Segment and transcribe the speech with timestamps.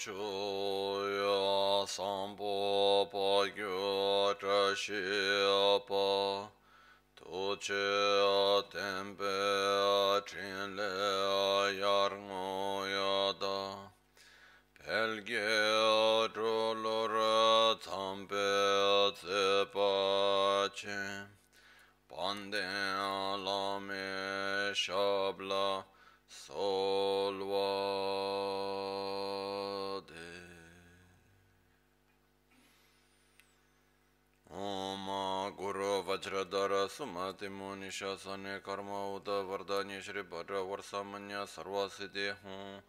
[0.00, 0.16] chu
[1.20, 5.00] ya sampo pa gyu tra shi
[5.88, 6.48] pa
[7.14, 9.36] tu che tempe
[10.24, 10.92] chin le
[11.82, 12.48] yar ngo
[12.96, 13.60] ya da
[14.78, 15.52] pel ge
[16.32, 18.48] tro lo ra tam pe
[19.20, 19.92] tse pa
[20.80, 21.00] che
[22.08, 25.84] panden la me shabla
[26.26, 28.09] solwa
[36.19, 42.81] Guru Vajradhara Sumati Muni Shasane Karma Uda Vardhani Shri Bhadra Varsamanya Sarva Siddhi Hum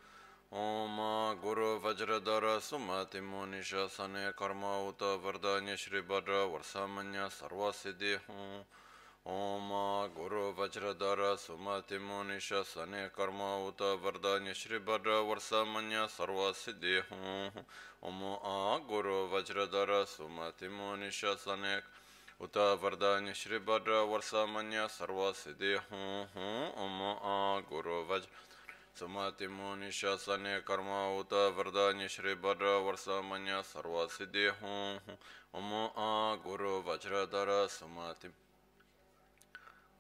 [0.52, 8.64] Om Guru Vajradhara Sumati Muni Shasane Karma Uda Vardhani Shri Bhadra Varsamanya Sarva Siddhi Hum
[9.26, 9.70] ओम
[10.16, 17.64] गुरु वज्रधर सुमति मुनिश सने कर्म उत वरदान्य श्री भद्र वर्ष मन्य सर्व सिद्धि हूँ
[18.06, 21.74] ओम आ गुरु वज्रधर सुमति मुनिश सने
[22.40, 27.37] उत वरदान्य श्री भद्र वर्ष मन्य सर्व सिद्धि हूँ हूँ ओम आ
[27.68, 28.45] गुरु वज्र
[28.98, 35.18] सुमति मुनिश सने कर्म उत वरदान्य श्री भद्र वर्ष मन्य सर्व सिद्धि हूँ
[35.54, 36.10] ओम आ
[36.45, 38.29] गुरु वज्रधर सुमति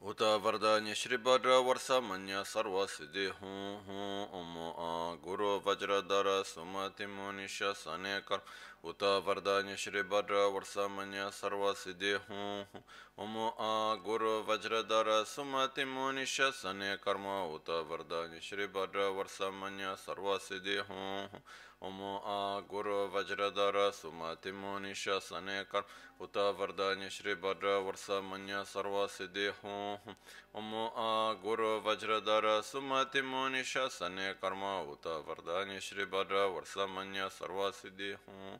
[0.02, 4.90] उत वरदान्य श्री भद्र वर्ष मन्य सर्व सिद्धि हूँ हूँ ओम आ
[5.24, 8.42] गुरु वज्रधर सुमति मुनिश सने कर
[8.83, 12.81] उत वरदान्य श्री भद्र वर्षमन्य सर्वसिद्धि हूँ
[13.21, 13.69] ओम आ
[14.01, 21.43] गुरु वज्रधर सुमति मुनि शने कर्म उत वरदान्य श्री भद्र वर्षमन्य सर्वसिद्धि हूँ
[21.81, 28.97] ओम आ गुरु वज्रधर सुमति मुनिश सने कर्म उत वरदान्य श्री भद्र वर्ष मन्य सर्व
[29.09, 30.15] सिद्धि हूँ
[30.55, 31.07] ओम आ
[31.41, 38.59] गुरु वज्रधर सुमति मुनिश सने कर्म उत वरदान्य श्री भद्र वर्ष मन्य सर्व सिद्धि हूँ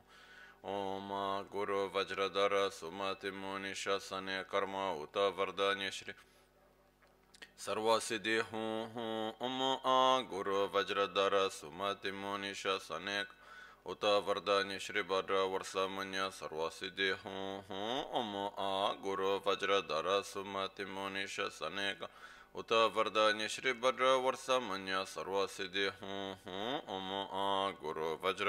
[0.66, 1.08] ओम
[1.52, 6.12] गुरु वज्रधर सुमति मुनिश सने कर्म उत वरदान्य श्री
[7.64, 12.52] سرو سوں ہوں ام آ گور وزر در سمتی مونی
[12.86, 13.28] سنےک
[13.84, 19.18] اتردا نی شری برہ ور ور ورس منیہ سرو سِدھی ہوں ہوں ام آ گور
[19.46, 22.02] وزر در سمتی مونی ش سنےک
[22.54, 27.70] اتہ وردا نی شری بر و ور ورس منیہ سرو سِ ہوں ہوں ام آ
[27.82, 28.48] گور وزر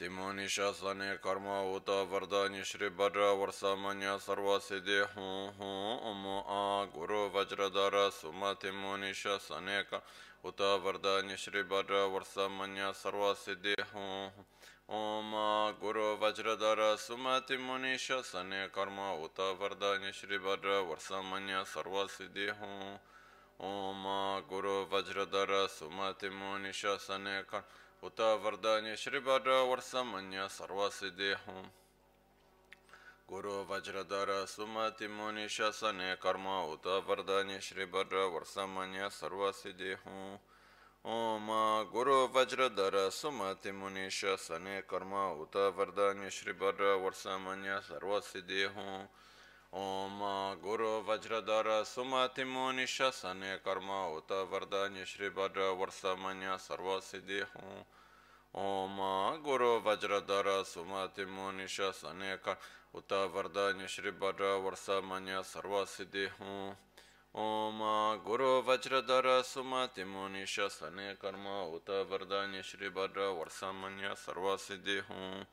[0.00, 4.72] تھی مونی شا سنے کرم ات وردا نی شری بدر وسا منیہ سرو س
[6.94, 7.22] گرو
[7.94, 14.30] ر سما تونی شنے کتا وردا شری بدر وس منیہ سرو سدھے ہوں
[14.88, 15.34] ام
[15.82, 21.62] گو وزر در سما تونی شا سنے کرم ات وردا نی شری بدر ورس منیہ
[21.72, 24.06] سرو سم
[24.50, 26.72] گو وزر در سما تمنی
[27.06, 27.54] سنے ک
[28.02, 31.62] उत वरदान्य श्रीभद्र वर्षमन्य सर्वसिद्धेहं
[33.28, 40.16] गुरु वज्रधर सुमति मुनि शसने कर्म उत वरदान्य श्रीभद्र वर्षमन्य सर्वसिद्धेहं
[41.08, 41.46] ओम
[41.92, 45.12] गुरु वज्रधर सुमति मुनि शसने कर्म
[45.42, 48.90] उत वरदान्य श्रीभद्र वर्षमन्य सर्वसिद्धेहं
[49.75, 50.19] मन्य सर्व सिद्धि हूँ ओम
[50.61, 57.85] गुरु वज्रधर सुमति मुनिश सने कर्म उत वरदान्य श्री भद्र वर्ष मन्य सर्व सिद्धि हूँ
[58.55, 58.97] ओम
[59.43, 62.63] गुरु वज्रधर सुमति मुनिश सने कर्म
[62.95, 66.75] उत वरदान्य श्री भद्र वर्ष मन्य सर्व सिद्धि हूँ
[67.35, 67.79] ओम
[68.25, 75.45] गुरु वज्रधर सुमति मुनिश सने कर्म उत वरदान्य श्री भद्र वर्ष मन्य सर्व सिद्धि हूँ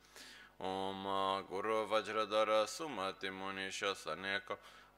[0.60, 1.04] ओम
[1.50, 4.36] गुरु वज्रधर सुमति मुनिश सने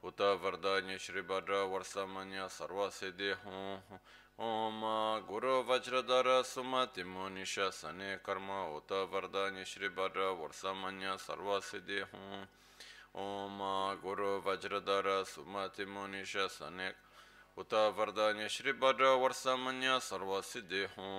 [0.03, 3.99] उत वरदान्य श्री भद्र वर्ष मन्य सर्व सिद्धि हूँ
[4.41, 4.81] ओम
[5.27, 12.41] गुरु वज्रधर सुमति मुनिश सने कर्म उत वरदान्य श्री भद्र वर्ष मन्य सर्व सिद्धि हूँ
[13.19, 13.59] ओम
[14.01, 16.89] गुरु वज्रधर सुमति मुनिश सने
[17.56, 21.14] उत वरदान्य श्री भद्र वर्ष मन्य सर्व सिद्धि हूँ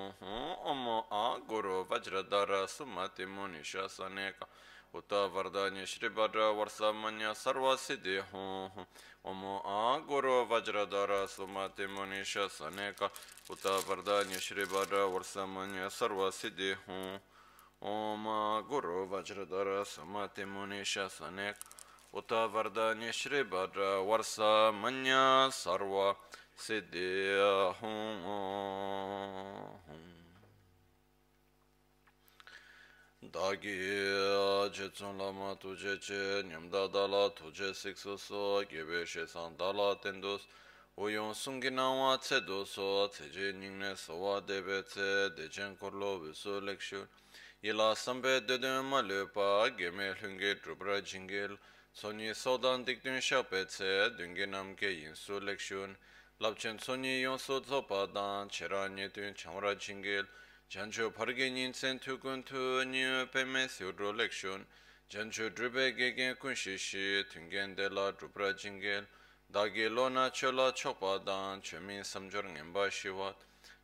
[0.70, 4.30] ओम आ गुरु वज्रधर सुमति मुनिश सने
[4.94, 8.86] उत वरदान्य श्री भद्र वर्ष मन्य सर्व सिद्धि हूँ
[9.26, 12.90] ओम आ गुरु वज्रधर सुमति मुनिश सने
[13.52, 17.20] उत वरदान्य श्री भद्र वर्ष मन्य सर्व सिद्धि हूँ
[17.86, 18.24] ओम
[18.70, 21.52] गुरु वज्रधर सुमति मुनिश सने
[22.13, 24.37] उत वरदान्य श्री भद्र वर्ष
[24.83, 25.05] मन
[25.63, 25.95] सर्व
[26.61, 27.09] सिद्धि
[33.33, 33.75] dāgī
[34.77, 40.45] che tsūn lāma tujē che nyamdā dālā tujē siksu sō gyebē she sāng dālā tendus
[40.99, 46.61] uyōng sūngi nāwā tse dō sō tse je nyingne sōwā dēbē tse dēchen korlo visō
[46.67, 47.07] lekshū
[47.63, 51.57] yilā sambē dēdē ma lēpā gyemē hlūngi drupra jingil
[51.95, 55.95] Sonyi sodan dikdun shakpe tse dungi namke yinsu lekshun,
[56.41, 60.27] labchen sonyi yonso tsopa dan chera nyetun chamra chingil,
[60.71, 64.65] jancho parge nyinsen tukun tu nyu peme siudro lekshun,
[65.11, 69.05] jancho drupe gegen kunshishi tungen de la drupra chingil,
[69.53, 73.37] dagi lona chola chokpa dan chomin samjor ngenpa shiwat,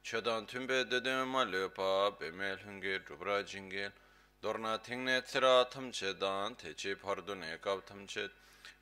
[0.03, 3.93] chodan tunpe dedun ma lepa peme hunge drupra chingil,
[4.41, 8.31] dorna thingne thira thamche dan theche phardune kap thamche.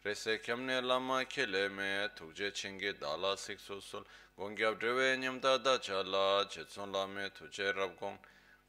[0.05, 4.05] Rese kyamne lama khele me thuje chingge dala sik sosul
[4.39, 8.19] gongyab drewe nyamta da chala chetson lame thuje rab gong.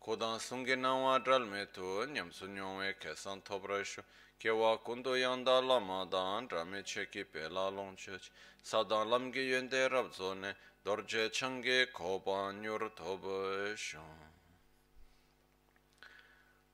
[0.02, 4.02] Kodan sungge nawa dral me thu nyam sunyongwe kesan thobrashu
[4.40, 8.18] kewa kundo yanda lama dan rame cheki pela longche
[8.64, 10.56] sadan lamge yende rab zone
[10.86, 14.37] dorje changge koban nyur thobashon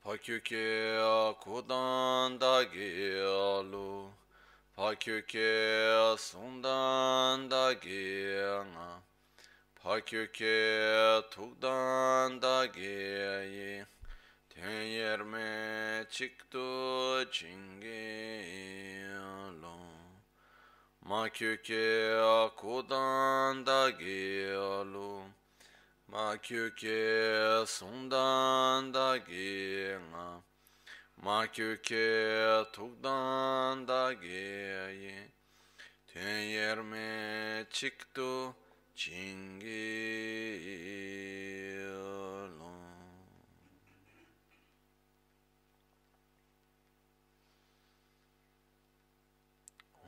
[0.03, 1.00] 파큐케
[1.39, 2.83] 고단다게로
[4.75, 7.63] 파큐케 송단다게나
[9.75, 12.75] 파큐케 툭단다게이
[14.50, 18.73] 텐여메 직도 징게로
[21.00, 24.03] 마큐케 고단다게로
[26.13, 30.44] Ma kyu ke sung dan da ge nga.
[31.24, 32.65] Ma kyu ke
[33.88, 35.18] da ge ye.
[36.06, 38.54] Ten yer me çıktı
[38.95, 40.13] çingi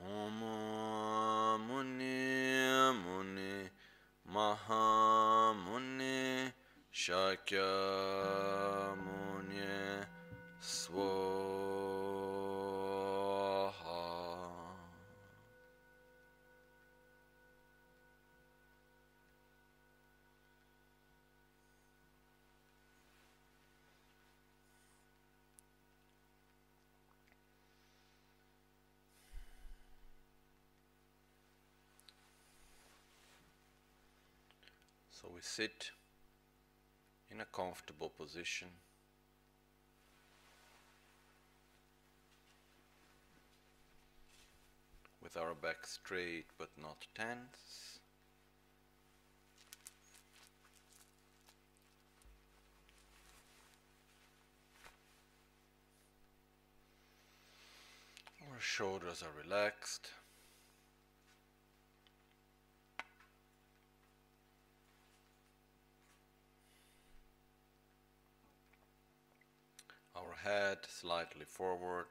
[0.05, 0.39] Om
[1.67, 3.71] Muni Muni
[4.25, 5.14] Maha
[6.95, 9.59] Shakya Muni
[10.61, 10.95] Swaha.
[35.11, 35.91] So we sit
[37.35, 38.69] in a comfortable position.
[45.21, 47.99] With our back straight but not tense.
[58.49, 60.09] Our shoulders are relaxed.
[70.15, 72.05] our head slightly forward,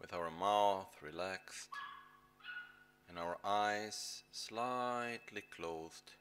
[0.00, 1.68] with our mouth relaxed,
[3.08, 6.12] and our eyes slightly closed,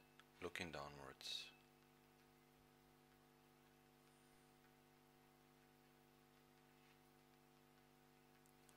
[0.41, 1.43] looking downwards.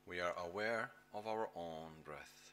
[0.07, 2.53] We are aware of our own breath.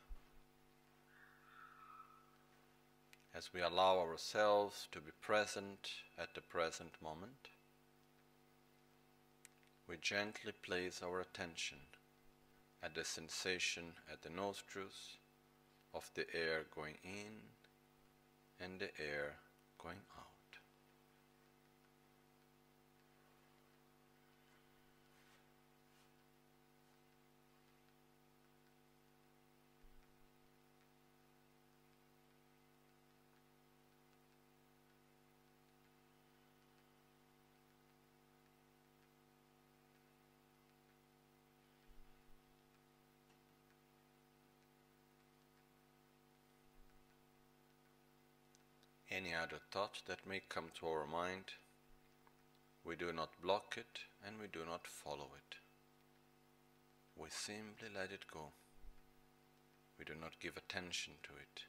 [3.34, 7.50] As we allow ourselves to be present at the present moment,
[9.88, 11.78] we gently place our attention
[12.82, 15.18] at the sensation at the nostrils
[15.94, 17.34] of the air going in
[18.60, 19.36] and the air
[19.82, 20.25] going out.
[49.16, 51.46] Any other thought that may come to our mind,
[52.84, 55.56] we do not block it and we do not follow it.
[57.16, 58.50] We simply let it go.
[59.98, 61.62] We do not give attention to it.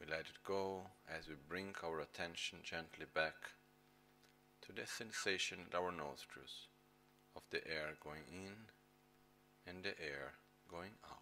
[0.00, 3.34] We let it go as we bring our attention gently back
[4.62, 6.68] to the sensation at our nostrils
[7.36, 8.54] of the air going in
[9.66, 10.32] and the air
[10.70, 11.21] going out.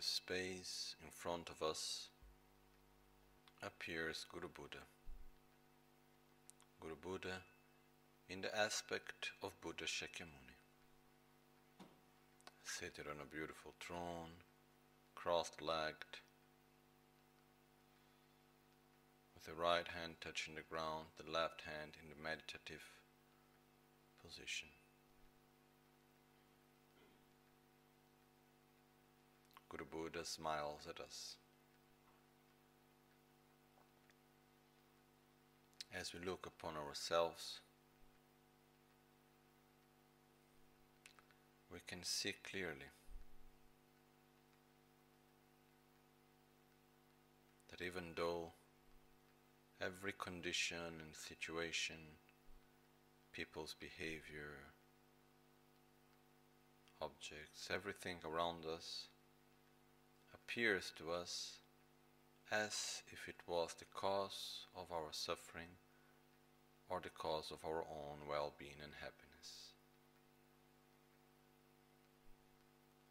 [0.00, 2.08] The space in front of us
[3.62, 4.80] appears Guru Buddha.
[6.80, 7.42] Guru Buddha
[8.26, 10.56] in the aspect of Buddha Shakyamuni,
[12.64, 14.40] seated on a beautiful throne,
[15.14, 16.16] cross legged,
[19.34, 22.84] with the right hand touching the ground, the left hand in the meditative
[24.24, 24.68] position.
[29.70, 31.36] Guru Buddha smiles at us.
[35.94, 37.60] As we look upon ourselves,
[41.72, 42.90] we can see clearly
[47.70, 48.50] that even though
[49.80, 52.18] every condition and situation,
[53.32, 54.74] people's behavior,
[57.00, 59.06] objects, everything around us
[60.50, 61.58] appears to us
[62.50, 65.78] as if it was the cause of our suffering
[66.88, 69.74] or the cause of our own well being and happiness.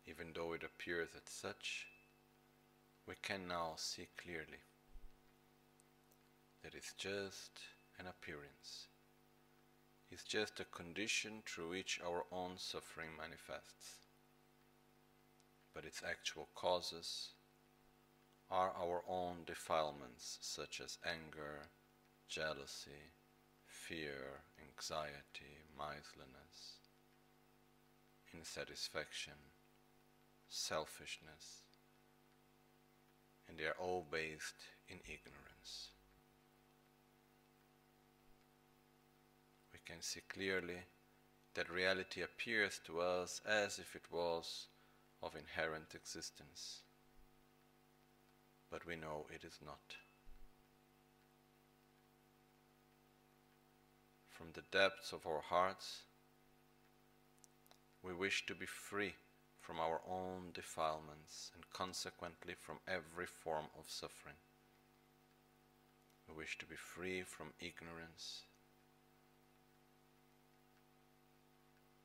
[0.06, 1.88] Even though it appears as such,
[3.08, 4.64] we can now see clearly
[6.62, 7.62] that it's just
[8.00, 8.88] an appearance.
[10.12, 14.09] It's just a condition through which our own suffering manifests
[15.74, 17.30] but its actual causes
[18.50, 21.68] are our own defilements such as anger,
[22.28, 23.14] jealousy,
[23.66, 26.80] fear, anxiety, miserliness,
[28.34, 29.34] insatisfaction,
[30.50, 31.64] selfishness,
[33.48, 34.56] and they are all based
[34.88, 35.90] in ignorance.
[39.72, 40.84] We can see clearly
[41.56, 44.68] that reality appears to us as if it was
[45.22, 46.82] of inherent existence.
[48.72, 49.96] But we know it is not.
[54.30, 56.04] From the depths of our hearts,
[58.02, 59.16] we wish to be free
[59.60, 64.36] from our own defilements and consequently from every form of suffering.
[66.28, 68.44] We wish to be free from ignorance.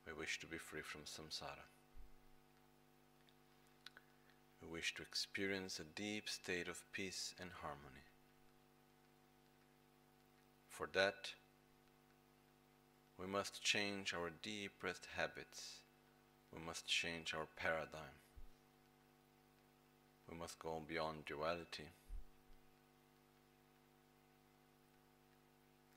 [0.06, 1.73] We wish to be free from samsara.
[4.64, 8.06] We wish to experience a deep state of peace and harmony.
[10.68, 11.32] For that,
[13.18, 15.80] we must change our deepest habits.
[16.52, 18.20] We must change our paradigm.
[20.30, 21.88] We must go beyond duality.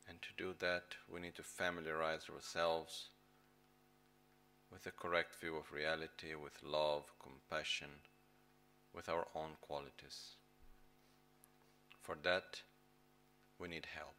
[0.09, 3.09] And to do that, we need to familiarize ourselves
[4.71, 7.89] with the correct view of reality, with love, compassion,
[8.97, 10.31] with our own qualities.
[12.01, 12.63] For that,
[13.59, 14.15] we need help.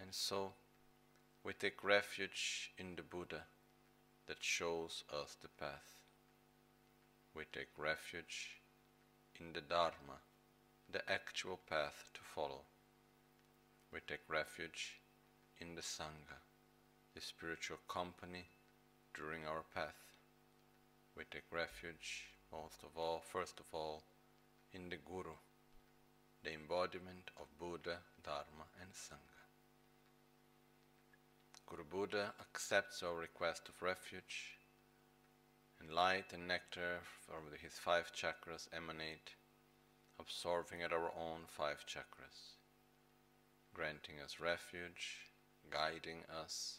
[0.00, 0.50] And so,
[1.44, 3.42] we take refuge in the Buddha
[4.26, 5.94] that shows us the path.
[7.36, 8.58] We take refuge
[9.38, 10.18] in the Dharma,
[10.90, 12.62] the actual path to follow.
[13.92, 14.98] We take refuge
[15.60, 16.42] in the Sangha,
[17.14, 18.46] the spiritual company
[19.14, 20.13] during our path
[21.16, 24.02] we take refuge, most of all, first of all,
[24.72, 25.36] in the Guru,
[26.42, 29.44] the embodiment of Buddha, Dharma, and Sangha.
[31.66, 34.58] Guru Buddha accepts our request of refuge,
[35.80, 39.34] and light and nectar from his five chakras emanate,
[40.18, 42.56] absorbing at our own five chakras,
[43.72, 45.30] granting us refuge,
[45.70, 46.78] guiding us,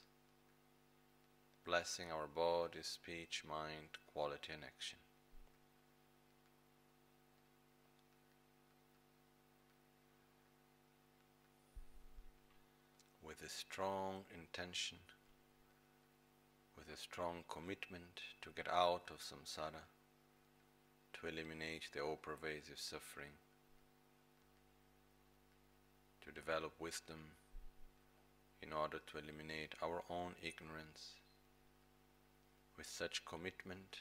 [1.65, 4.99] blessing our body, speech, mind, quality, and action.
[13.23, 14.99] With a strong intention,
[16.77, 19.89] with a strong commitment to get out of samsara,
[21.13, 23.39] to eliminate the all pervasive suffering,
[26.23, 27.31] to develop wisdom
[28.61, 31.15] in order to eliminate our own ignorance
[32.77, 33.99] with such commitment,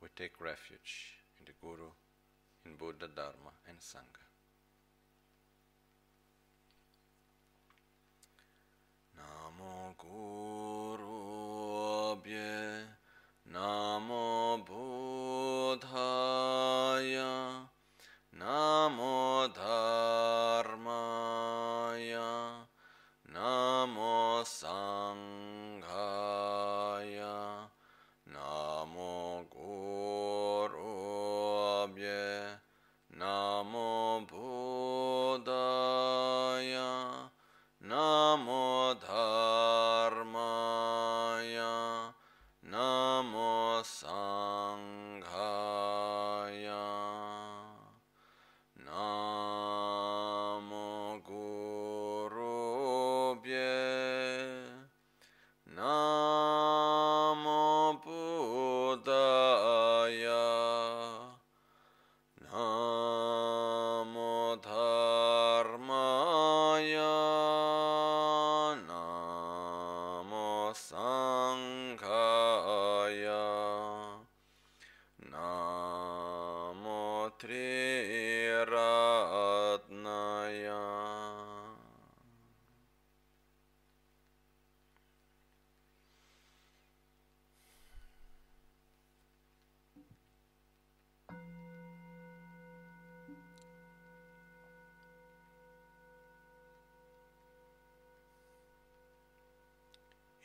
[0.00, 1.90] we take refuge in the Guru,
[2.64, 4.28] in Buddha, Dharma, and Sangha.
[9.18, 11.18] Namo Guru
[12.14, 12.84] Abhye
[13.52, 14.64] Namo
[15.68, 16.08] Buddhaya
[18.38, 19.87] Namo Dharmaya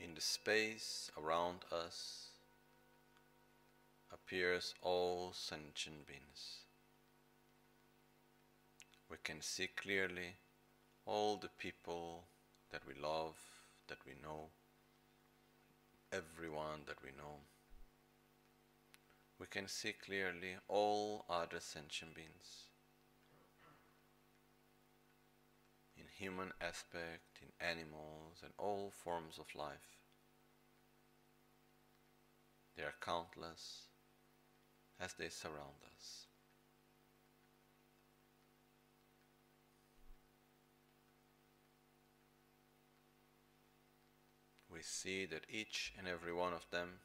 [0.04, 2.32] In the space around us
[4.12, 6.66] appears all sentient beings.
[9.10, 10.36] We can see clearly
[11.06, 12.26] all the people
[12.70, 13.38] that we love,
[13.88, 14.50] that we know,
[16.12, 17.38] everyone that we know.
[19.40, 22.73] We can see clearly all other sentient beings.
[26.04, 30.02] In human aspect, in animals, and all forms of life.
[32.76, 33.84] They are countless
[35.00, 36.26] as they surround us.
[44.70, 47.00] We see that each and every one of them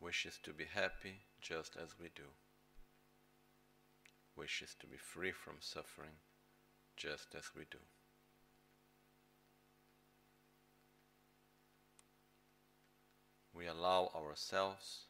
[0.00, 2.34] wishes to be happy just as we do,
[4.36, 6.18] wishes to be free from suffering
[7.00, 7.78] just as we do.
[13.60, 15.04] we allow ourselves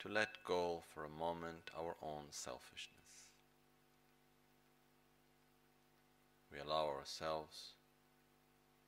[0.00, 3.30] to let go for a moment our own selfishness.
[6.50, 7.74] We allow ourselves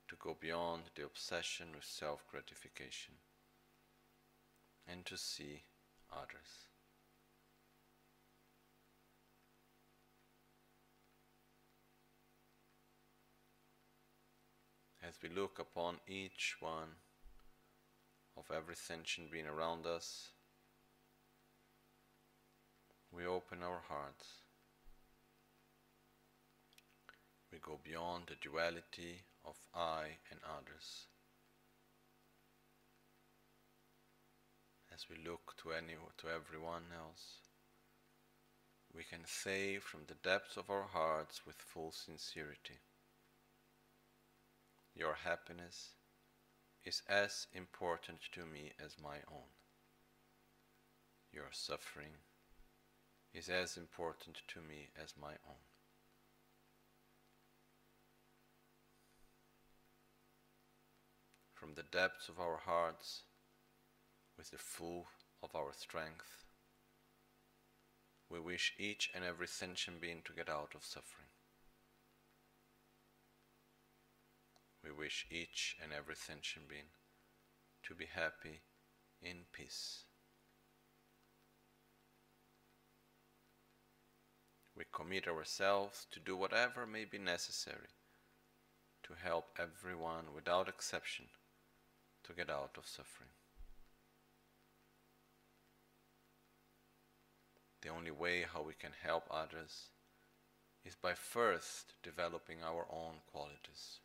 [0.08, 3.14] to go beyond the obsession with self gratification
[4.88, 5.62] and to see
[6.12, 6.67] others.
[15.08, 16.96] As we look upon each one
[18.36, 20.28] of every sentient being around us,
[23.10, 24.26] we open our hearts.
[27.50, 31.06] We go beyond the duality of I and others.
[34.92, 37.38] As we look to any to everyone else,
[38.94, 42.80] we can say from the depths of our hearts with full sincerity,
[44.98, 45.90] Your happiness
[46.84, 49.46] is as important to me as my own.
[51.32, 52.18] Your suffering
[53.32, 55.62] is as important to me as my own.
[61.54, 63.22] From the depths of our hearts,
[64.36, 65.06] with the full
[65.44, 66.42] of our strength,
[68.28, 71.28] we wish each and every sentient being to get out of suffering.
[74.88, 76.90] We wish each and every sentient being
[77.82, 78.60] to be happy
[79.22, 80.04] in peace.
[84.76, 87.88] We commit ourselves to do whatever may be necessary
[89.02, 91.26] to help everyone without exception
[92.24, 93.30] to get out of suffering.
[97.82, 99.88] The only way how we can help others
[100.84, 104.00] is by first developing our own qualities.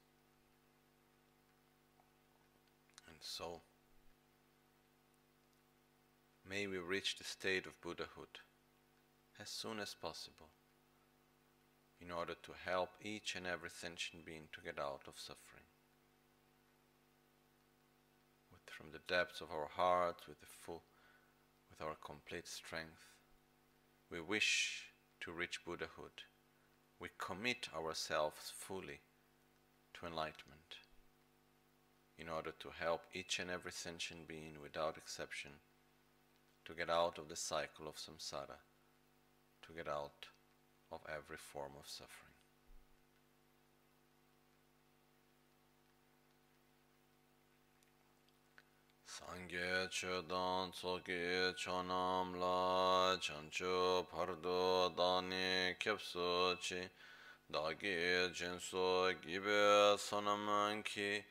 [3.25, 3.61] So,
[6.47, 8.39] may we reach the state of Buddhahood
[9.39, 10.49] as soon as possible
[12.01, 15.63] in order to help each and every sentient being to get out of suffering.
[18.51, 20.83] With, from the depths of our hearts, with the full,
[21.69, 23.07] with our complete strength,
[24.11, 26.23] we wish to reach Buddhahood.
[26.99, 28.99] We commit ourselves fully
[29.93, 30.75] to enlightenment
[32.17, 35.51] in order to help each and every sentient being without exception
[36.65, 38.59] to get out of the cycle of samsara,
[39.65, 40.27] to get out
[40.91, 42.33] of every form of suffering.
[49.13, 56.89] Sangye chodan tsoke chonam la chancho pardo dani kyapso chi
[57.51, 61.23] dagi jinso gibe sonamanki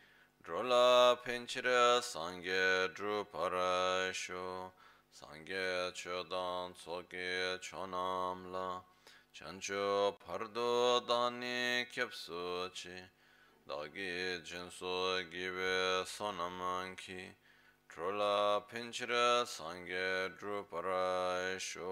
[0.45, 4.73] Drola penchira sangye druparashu,
[5.13, 8.83] sangye chodan tsoge chonamla,
[9.33, 13.09] chancho pardo dani kyepsuchi,
[13.69, 17.31] dagi jinsu gibe sonamanki,
[17.89, 21.87] Drola penchira sangye druparashu,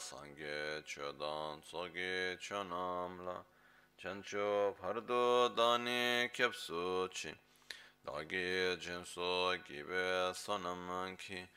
[0.00, 3.44] sangye chodan tsoge chonamla,
[3.98, 7.34] chancho pardo dani kyepsuchi,
[8.04, 11.48] kyapsu chi dāgī jinsō gībē sōnam kī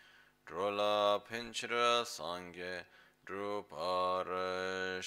[0.47, 2.85] drōla pinchira sāngye
[3.25, 5.03] drupara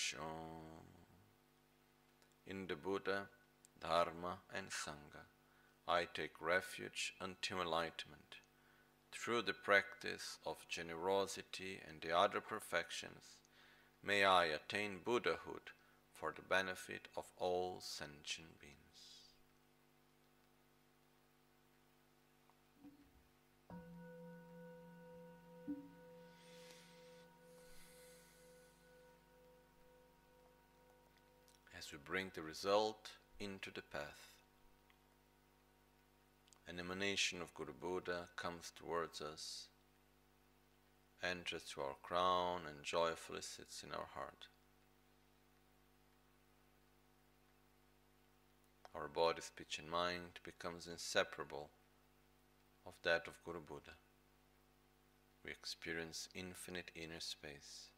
[2.46, 3.29] In the Buddha,
[3.81, 5.24] Dharma and Sangha,
[5.88, 8.37] I take refuge until enlightenment.
[9.12, 13.38] Through the practice of generosity and the other perfections,
[14.03, 15.72] may I attain Buddhahood
[16.12, 18.89] for the benefit of all sentient beings.
[31.92, 34.29] We bring the result into the path.
[36.68, 39.66] An emanation of Guru Buddha comes towards us,
[41.22, 44.46] enters to our crown, and joyfully sits in our heart.
[48.94, 51.70] Our body, speech, and mind becomes inseparable
[52.87, 53.96] of that of Guru Buddha.
[55.44, 57.90] We experience infinite inner space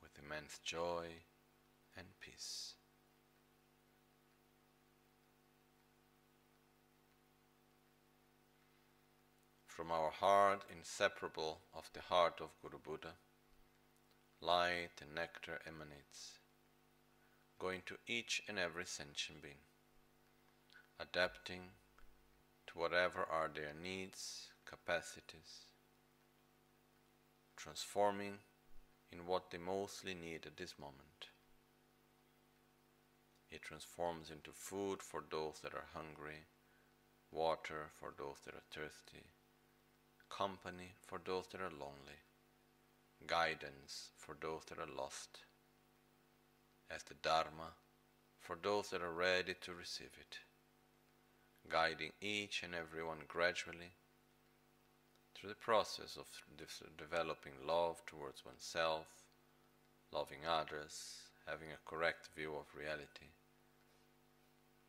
[0.00, 1.06] with immense joy
[1.98, 2.74] and peace.
[9.66, 13.14] From our heart, inseparable of the heart of Guru Buddha,
[14.40, 16.38] light and nectar emanates,
[17.58, 19.64] going to each and every sentient being,
[20.98, 21.62] adapting
[22.66, 25.66] to whatever are their needs, capacities,
[27.56, 28.38] transforming
[29.10, 31.28] in what they mostly need at this moment.
[33.50, 36.44] It transforms into food for those that are hungry,
[37.30, 39.24] water for those that are thirsty,
[40.28, 42.20] company for those that are lonely,
[43.26, 45.40] guidance for those that are lost,
[46.90, 47.72] as the Dharma
[48.40, 50.38] for those that are ready to receive it,
[51.68, 53.92] guiding each and every one gradually
[55.34, 56.26] through the process of
[56.96, 59.06] developing love towards oneself,
[60.12, 63.26] loving others, having a correct view of reality,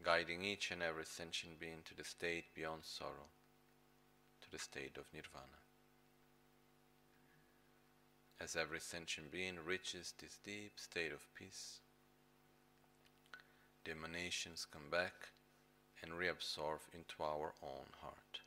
[0.04, 3.30] guiding each and every sentient being to the state beyond sorrow,
[4.42, 5.62] to the state of nirvana.
[8.42, 11.80] As every sentient being reaches this deep state of peace,
[13.84, 15.30] the emanations come back
[16.02, 18.40] and reabsorb into our own heart.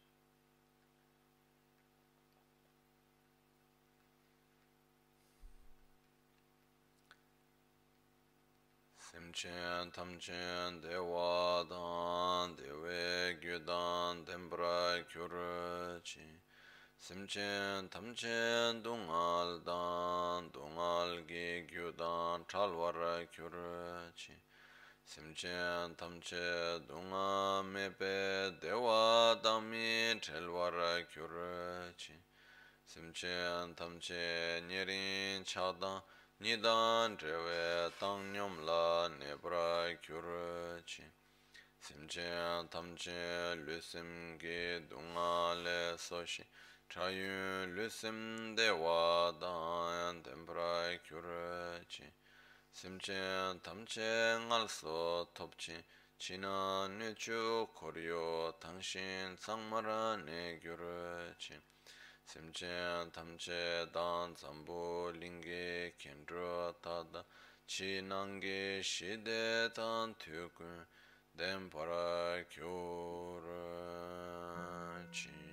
[9.15, 16.41] Simchen tamchen dewa dan dewe gyudan dembra gyurchi
[16.99, 24.33] Simchen tamchen dungal dan dungal gi gyudan Chalwara, gyurchi
[25.05, 32.17] Simchen tamche dunga mepe dewa dami Chalwara, gyurchi
[32.87, 36.01] Simchen tamche nyerin chadan
[36.43, 41.05] nidan trewe tang nyom la nebra kyur chi.
[41.79, 46.43] Simche tamche lusim ge dunga le so shi.
[46.91, 52.11] Chayun lusim dewa dan tembra kyur chi.
[52.73, 55.77] Simche tamche ngal so top chi.
[56.19, 61.55] China nuchu koryo tangshin tsangmara ne kyur chi.
[62.25, 67.25] simchen tamche dan zambu lingi kendro tada
[67.67, 70.87] chi nangi shide tan tukun
[71.37, 73.43] den para kyor
[75.13, 75.52] chi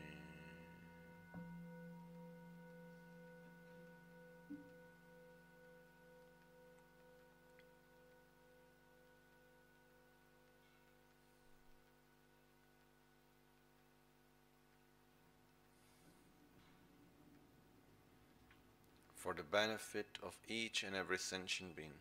[19.29, 21.93] for the benefit of each and every sentient being,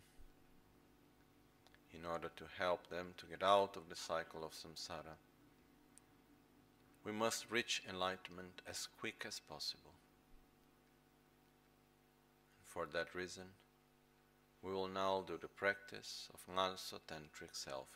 [1.92, 5.12] in order to help them to get out of the cycle of samsara.
[7.04, 9.92] We must reach enlightenment as quick as possible.
[12.64, 13.48] For that reason,
[14.62, 17.88] we will now do the practice of Ngalso Tantric self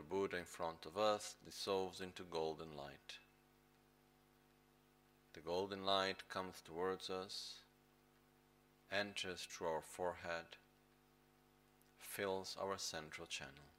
[0.00, 3.18] Buddha in front of us dissolves into golden light.
[5.34, 7.56] The golden light comes towards us,
[8.90, 10.56] enters through our forehead,
[11.98, 13.74] fills our central channel.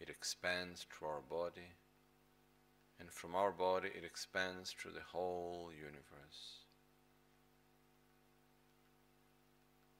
[0.00, 1.74] It expands through our body,
[2.98, 6.64] and from our body it expands through the whole universe,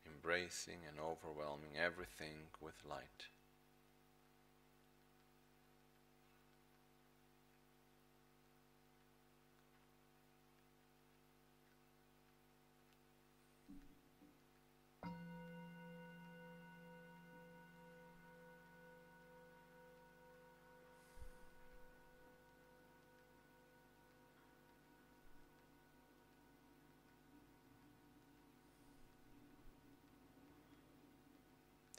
[0.07, 3.27] embracing and overwhelming everything with light.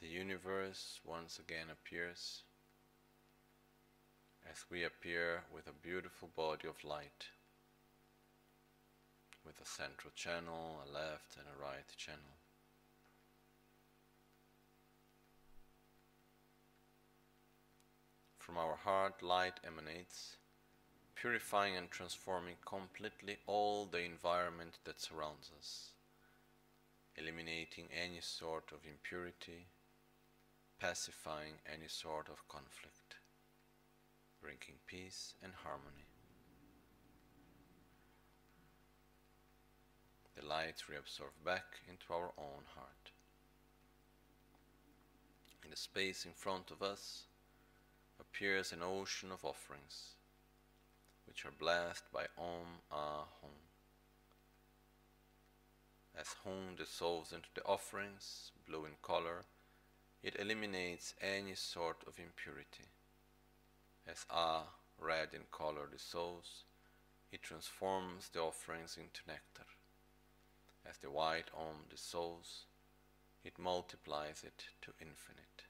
[0.08, 2.42] Universe once again appears
[4.50, 7.26] as we appear with a beautiful body of light
[9.44, 12.36] with a central channel, a left and a right channel.
[18.38, 20.36] From our heart, light emanates,
[21.14, 25.90] purifying and transforming completely all the environment that surrounds us,
[27.16, 29.66] eliminating any sort of impurity,
[30.78, 33.16] pacifying any sort of conflict,
[34.40, 36.06] bringing peace and harmony.
[40.36, 43.10] The light reabsorb back into our own heart.
[45.64, 47.24] In the space in front of us
[48.20, 50.14] appears an ocean of offerings,
[51.26, 53.50] which are blessed by Om Ah Hum.
[56.16, 59.44] As Hum dissolves into the offerings, blue in color,
[60.22, 62.88] it eliminates any sort of impurity.
[64.06, 64.62] As A,
[64.98, 66.64] red in color, dissolves,
[67.30, 69.68] it transforms the offerings into nectar.
[70.88, 72.64] As the white Om dissolves,
[73.44, 75.67] it multiplies it to infinite.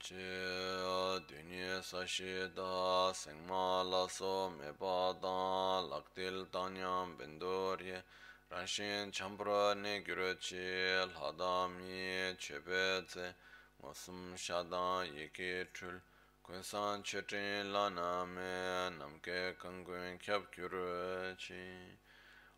[0.00, 7.16] che dunye sa she da sing ma la so me pa da lak til tanyam
[7.18, 8.02] bendor ye
[8.50, 13.34] ranshin champra ne gyur che la da mi che pe tse
[13.82, 16.00] wasum sha da ye ke chul
[16.42, 21.98] kun san che tin la na me nam ke kang gun kyap gyur chi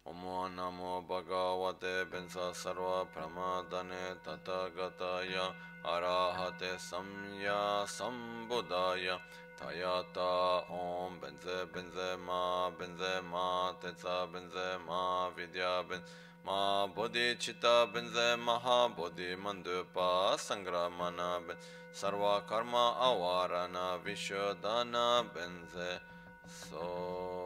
[0.05, 9.19] Omo namo bhagavate bensa sarva pramadane tathagataya arahate samya sambuddhaya
[9.59, 16.05] tayata om benze benze ma benze ma tetsa benze ma vidya benze
[16.45, 21.57] ma bodhicitta benze maha bodhi mandupa sangramana ben
[21.93, 26.01] sarva karma avarana vishodana benze
[26.47, 27.42] so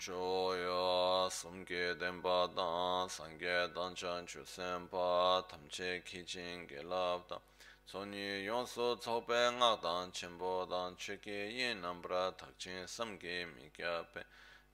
[0.00, 7.38] 조요 숨게 된 바다 상게 단찬 주센바 탐체 기진 게랍다
[7.84, 14.24] 소니 용소 초뱅아 단 첨보단 체게 예 넘브라 탁진 섬게 미갸베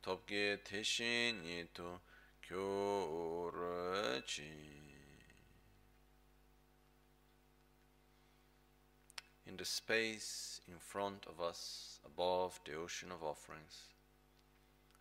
[0.00, 1.98] 톱게 대신이 또
[2.44, 4.76] 교르지
[9.48, 13.95] In the space in front of us, above the ocean of offerings,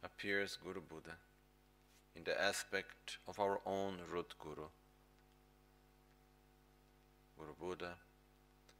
[0.06, 1.18] appears Guru Buddha
[2.16, 4.68] in the aspect of our own root Guru.
[7.38, 7.96] Guru Buddha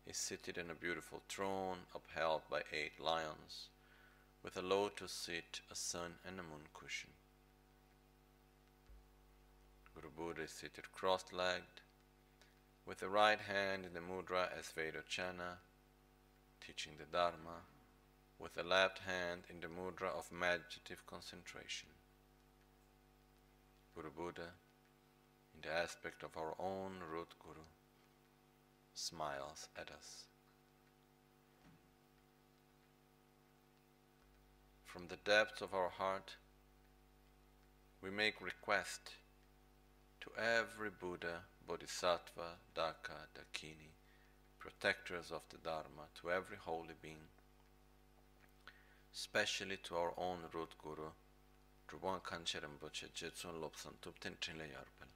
[0.06, 3.70] is seated in a beautiful throne upheld by eight lions,
[4.44, 7.10] with a lotus seat, a sun, and a moon cushion.
[9.96, 11.82] Guru Buddha is seated cross legged,
[12.86, 15.58] with the right hand in the mudra as Vairochana,
[16.64, 17.64] teaching the Dharma
[18.40, 21.90] with the left hand in the mudra of meditative concentration.
[23.96, 24.50] Guru Buddha,
[25.54, 27.66] in the aspect of our own root Guru,
[28.94, 30.26] smiles at us.
[34.84, 36.36] From the depths of our heart,
[38.02, 39.12] we make request
[40.22, 43.94] to every Buddha, Bodhisattva, Daka, Dakini,
[44.60, 47.28] protectors of the Dharma, to every holy being
[49.16, 51.10] especially to our own root guru,
[51.88, 55.08] Drupal Gangchen Rinpoche Jetsun Lobsang Tupten Yarpal.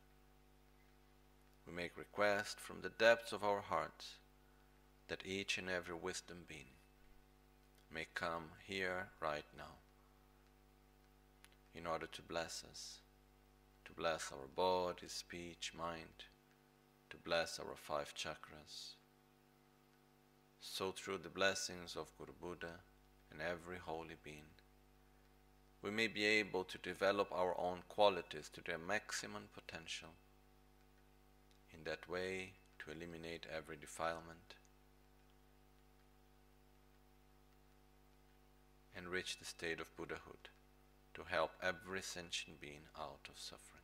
[1.68, 4.16] We make request from the depths of our hearts
[5.10, 6.78] that each and every wisdom being,
[7.92, 9.76] may come here right now
[11.76, 13.00] in order to bless us,
[13.84, 16.24] to bless our body, speech, mind,
[17.10, 18.94] to bless our five chakras.
[20.62, 22.80] So, through the blessings of Guru Buddha
[23.40, 24.52] and every holy being,
[25.82, 30.10] we may be able to develop our own qualities to their maximum potential.
[31.74, 34.56] In that way, to eliminate every defilement
[38.96, 40.50] and reach the state of Buddhahood
[41.14, 43.84] to help every sentient being out of suffering.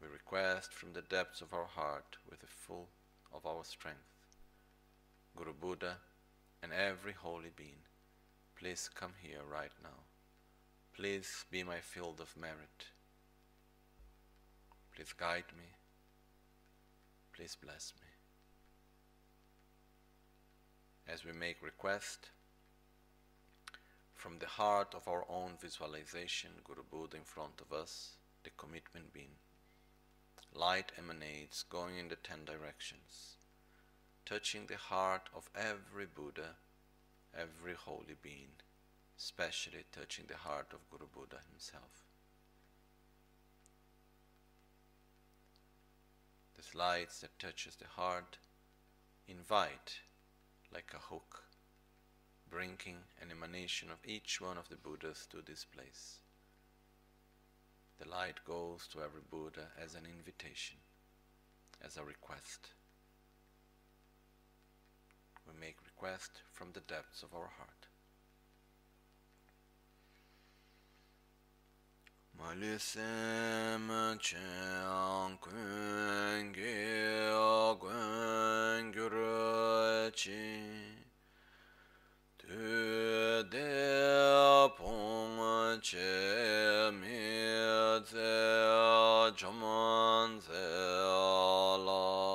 [0.00, 2.88] We request from the depths of our heart, with the full
[3.32, 4.11] of our strength,
[5.36, 5.96] Guru Buddha
[6.62, 7.82] and every holy being,
[8.56, 10.04] please come here right now.
[10.94, 12.86] Please be my field of merit.
[14.94, 15.64] Please guide me.
[17.32, 18.08] Please bless me.
[21.12, 22.30] As we make request,
[24.14, 28.12] from the heart of our own visualization, Guru Buddha in front of us,
[28.44, 29.34] the commitment being.
[30.54, 33.38] Light emanates going in the ten directions,
[34.24, 36.56] touching the heart of every Buddha,
[37.36, 38.52] every holy being,
[39.18, 42.04] especially touching the heart of Guru Buddha himself.
[46.56, 48.38] This light that touches the heart
[49.26, 50.00] invite
[50.72, 51.44] like a hook
[52.52, 56.18] bringing an emanation of each one of the Buddhas to this place.
[57.98, 60.76] The light goes to every Buddha as an invitation,
[61.82, 62.68] as a request.
[65.46, 67.86] We make request from the depths of our heart.
[72.38, 81.02] Malisem cheang kun gyo kun gyur chi
[83.50, 87.20] de pong che mi
[88.04, 90.68] ze choman ze
[91.86, 92.31] la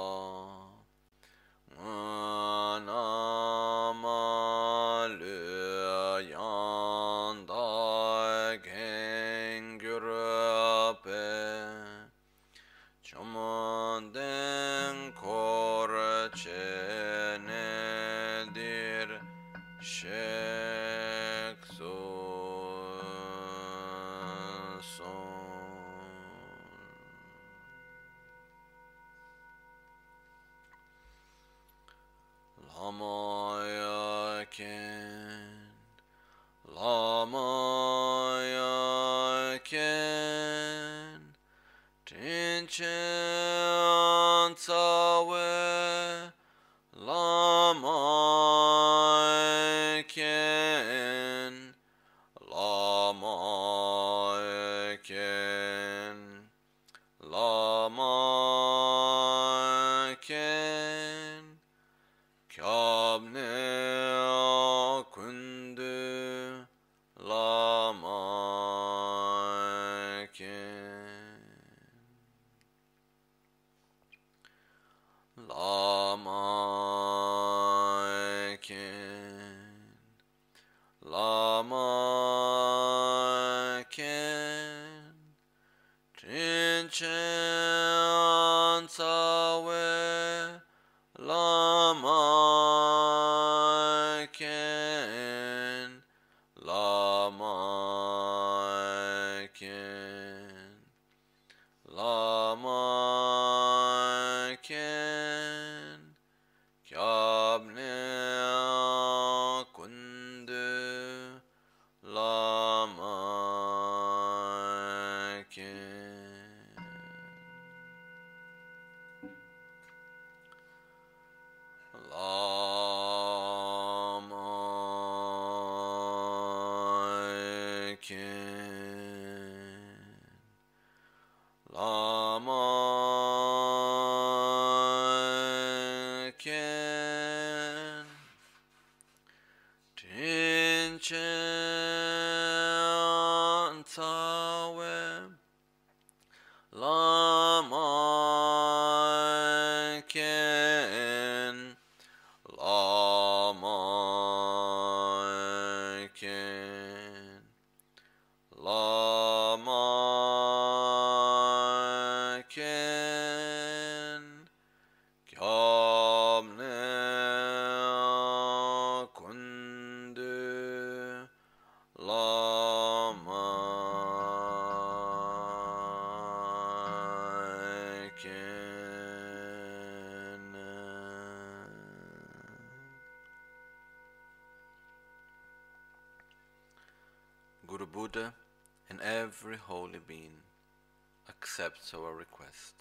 [191.88, 192.74] accepts our request,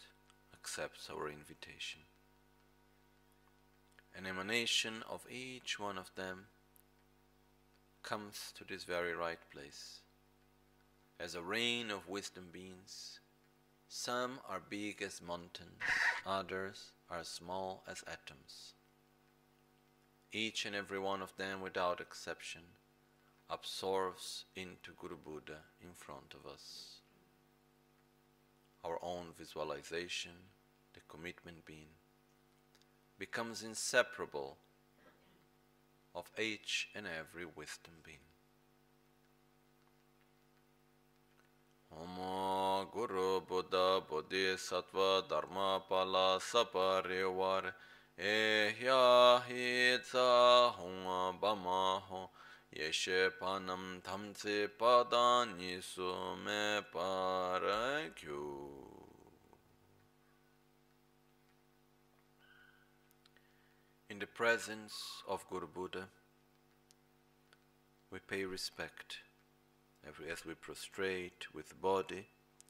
[0.53, 2.01] accepts our invitation.
[4.17, 6.47] An emanation of each one of them
[8.03, 10.01] comes to this very right place.
[11.21, 13.21] As a rain of wisdom beings,
[13.89, 15.83] some are big as mountains,
[16.27, 18.75] others are small as atoms.
[20.33, 22.63] Each and every one of them, without exception,
[23.49, 26.96] absorbs into Guru Buddha in front of us.
[29.07, 30.33] Own visualization,
[30.95, 31.95] the commitment being,
[33.21, 34.57] becomes inseparable
[36.13, 38.27] of each and every wisdom being.
[41.93, 47.73] Om Guru Buddha Bodhisattva Dharma Pala Saparivar
[48.19, 52.29] Ehya Hitsa Hong Bama Hong
[52.77, 58.87] Yeshe Panam Tamtse Padani Sume Parakyu
[64.09, 64.27] In the
[64.57, 66.09] presence of Guru Buddha,
[68.11, 69.19] we pay respect
[70.09, 72.29] as we prostrate with body,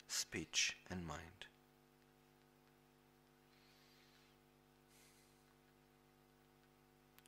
[0.09, 1.47] speech, and mind.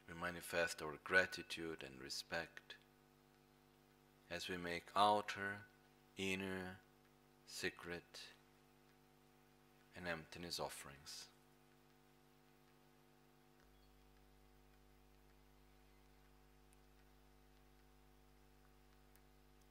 [0.08, 2.74] We manifest our gratitude and respect
[4.28, 5.58] as we make outer,
[6.16, 6.78] inner,
[7.46, 8.22] secret,
[9.96, 11.28] and emptiness offerings.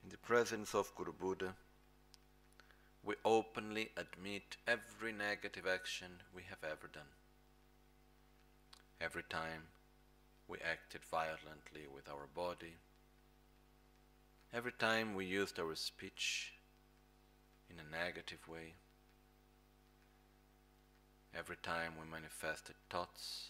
[0.08, 1.54] In the presence of Guru Buddha,
[3.04, 7.12] we openly admit every negative action we have ever done.
[9.02, 9.64] Every time
[10.48, 12.76] we acted violently with our body,
[14.54, 16.54] every time we used our speech
[17.70, 18.76] in a negative way,
[21.38, 23.48] every time we manifested thoughts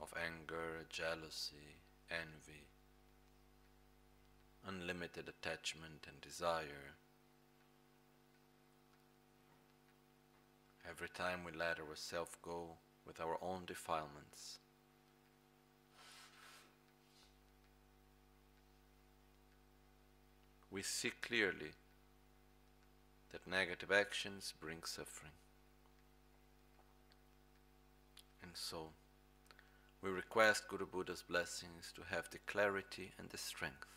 [0.00, 1.76] of anger, jealousy,
[2.10, 2.66] envy,
[4.66, 6.96] unlimited attachment and desire.
[10.88, 14.58] Every time we let ourselves go with our own defilements.
[20.70, 21.72] We see clearly
[23.32, 25.32] that negative actions bring suffering.
[28.42, 28.90] And so,
[30.02, 33.93] we request Guru Buddha's blessings to have the clarity and the strength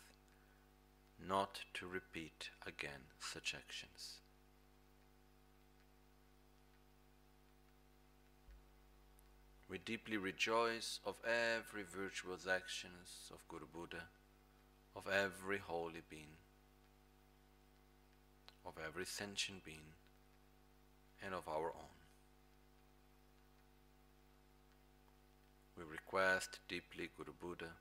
[1.26, 4.20] not to repeat again such actions.
[9.68, 14.04] We deeply rejoice of every virtuous actions of Guru Buddha,
[14.96, 16.38] of every holy being,
[18.64, 19.94] of every sentient being,
[21.22, 21.98] and of our own.
[25.76, 27.72] We request deeply Guru Buddha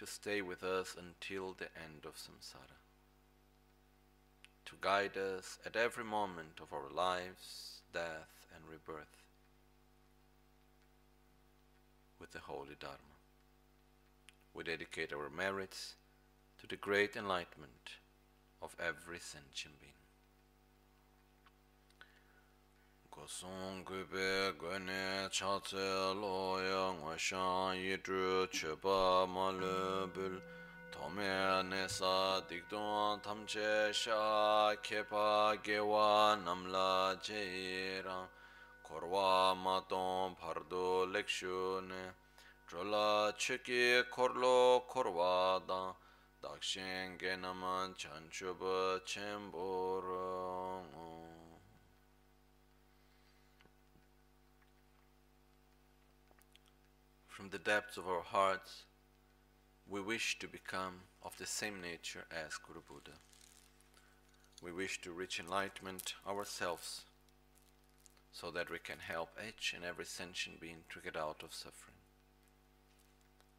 [0.00, 2.80] to stay with us until the end of samsara,
[4.64, 9.20] to guide us at every moment of our lives, death, and rebirth
[12.18, 12.96] with the Holy Dharma.
[14.54, 15.96] We dedicate our merits
[16.60, 17.98] to the great enlightenment
[18.62, 19.99] of every sentient being.
[23.20, 25.76] Kosong gupe gwene chatse
[26.16, 30.40] loya ngwa shan yidru chupa malubul
[30.90, 38.28] Tome nesa dikdon tamche sha kepa gewa namla jeirang
[38.82, 42.14] Korwa maton pardo lekshune
[42.70, 45.92] Drola cheki korlo korwa dan
[46.42, 50.88] Dakshin genaman chanchuba chenborong
[57.40, 58.82] from the depths of our hearts,
[59.88, 63.16] we wish to become of the same nature as Guru Buddha.
[64.62, 67.00] We wish to reach enlightenment ourselves
[68.30, 71.96] so that we can help each and every sentient being to get out of suffering.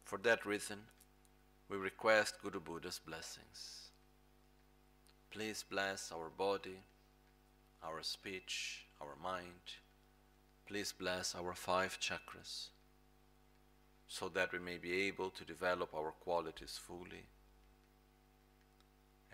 [0.04, 0.78] For that reason,
[1.68, 3.88] we request Guru Buddha's blessings.
[5.32, 6.84] Please bless our body,
[7.82, 9.74] our speech, our mind.
[10.68, 12.68] Please bless our five chakras
[14.12, 17.24] so that we may be able to develop our qualities fully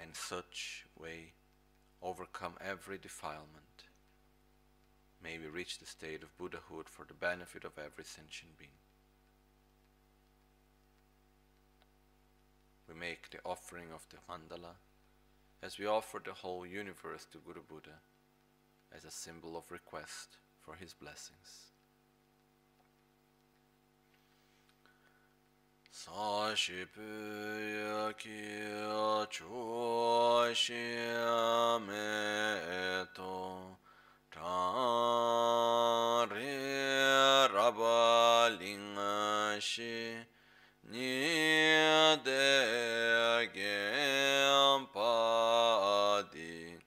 [0.01, 1.33] and such way
[2.01, 3.83] overcome every defilement.
[5.20, 8.79] May we reach the state of Buddhahood for the benefit of every sentient being.
[12.89, 14.76] we make the offering of the mandala
[15.62, 18.01] as we offer the whole universe to Guru Buddha
[18.97, 21.72] as a symbol of request for his blessings.
[26.01, 30.72] 萨西布雅基亚楚西
[31.84, 31.92] 梅
[33.12, 33.76] 多
[34.30, 34.40] 扎
[36.32, 36.38] 里
[37.53, 40.24] 拉巴林阿西
[40.82, 41.66] 尼
[42.22, 42.30] 德
[43.53, 46.78] 根巴迪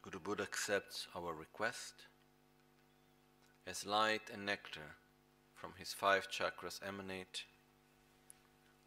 [0.00, 2.06] Guru Buddha accepts our request
[3.66, 4.96] as light and nectar
[5.54, 7.44] from his five chakras emanate,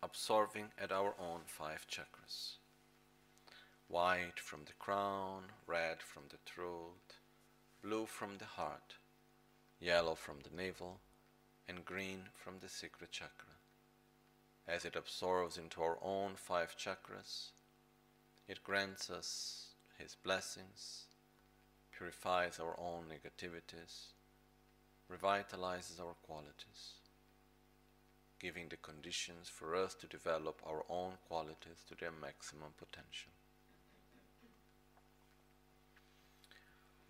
[0.02, 2.58] absorbing at our own five chakras.
[3.88, 7.18] White from the crown, red from the throat,
[7.84, 8.96] blue from the heart,
[9.80, 11.00] yellow from the navel,
[11.68, 13.56] and green from the secret chakra.
[14.68, 17.52] As it absorbs into our own five chakras,
[18.48, 19.68] it grants us
[19.98, 21.06] his blessings,
[21.96, 24.14] purifies our own negativities,
[25.12, 26.96] revitalizes our qualities,
[28.40, 33.32] giving the conditions for us to develop our own qualities to their maximum potential.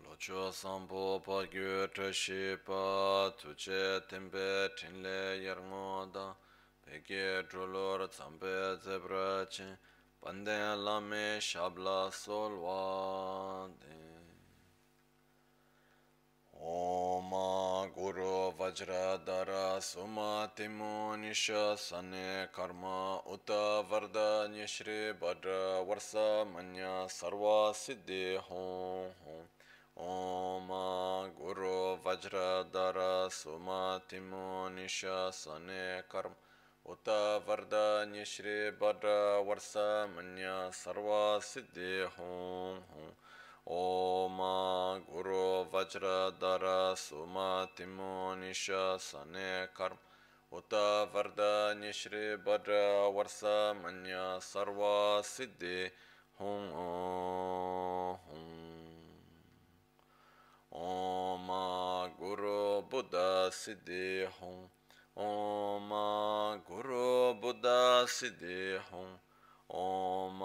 [0.04, 6.34] Locho sampo pa gyu tashi pa tuche tempe tenle yarngo da
[6.84, 9.76] peke trulor tsampe zebra chin
[10.22, 13.96] panden lame shabla solwa de.
[16.60, 27.72] Oma guru vajradara suma timu nisha sane karma uta varda nishri badra varsa manya sarva
[27.72, 29.57] siddhi hon hon.
[30.00, 30.68] ओम
[31.38, 32.40] गुरु वज्र
[32.74, 32.98] धर
[33.32, 36.34] सुमतिमो निशने कर्म
[36.86, 37.08] उत
[37.48, 39.14] वरदान्य श्री भद्र
[39.48, 39.72] वर्ष
[40.10, 41.08] मन्य सर्व
[41.44, 43.08] सिद्धि हों हूँ
[43.78, 44.38] ओम
[45.08, 45.42] गुरु
[45.74, 46.66] वज्र धर
[46.98, 49.98] सुमतिमो निशने कर्म
[50.52, 50.74] उत
[51.14, 52.78] वरदान्य श्री भद्र
[53.16, 53.42] वर्ष
[53.82, 54.80] मन्य सर्व
[55.26, 55.90] सिद्धि
[56.40, 56.58] हों
[58.22, 58.57] हूँ
[60.78, 64.68] Hum Hum Oma Guru Buddha Siddhi Hum
[65.16, 69.18] Oma Guru Buddha Siddhi Hum
[69.70, 70.40] Om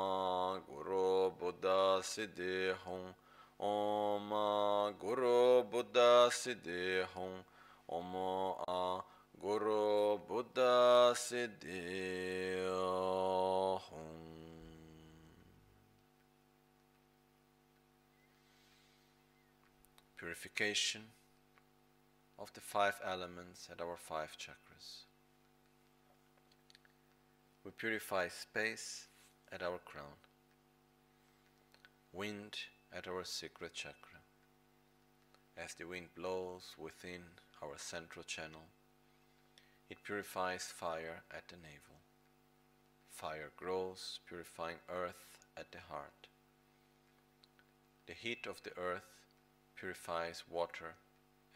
[0.65, 3.13] Guru Buddha Siddhi Hum
[3.59, 4.29] Om
[4.99, 7.43] Guru Buddha Siddhi Hum
[7.88, 8.13] Om
[9.39, 11.13] Guru Buddha
[20.24, 21.01] Purification
[22.39, 25.03] of the five elements at our five chakras.
[27.65, 29.07] We purify space
[29.51, 30.15] at our crown,
[32.13, 32.55] wind
[32.95, 34.21] at our secret chakra.
[35.57, 37.24] As the wind blows within
[37.61, 38.67] our central channel,
[39.89, 41.99] it purifies fire at the navel.
[43.09, 46.28] Fire grows, purifying earth at the heart.
[48.07, 49.22] The heat of the earth
[49.84, 50.95] purifies water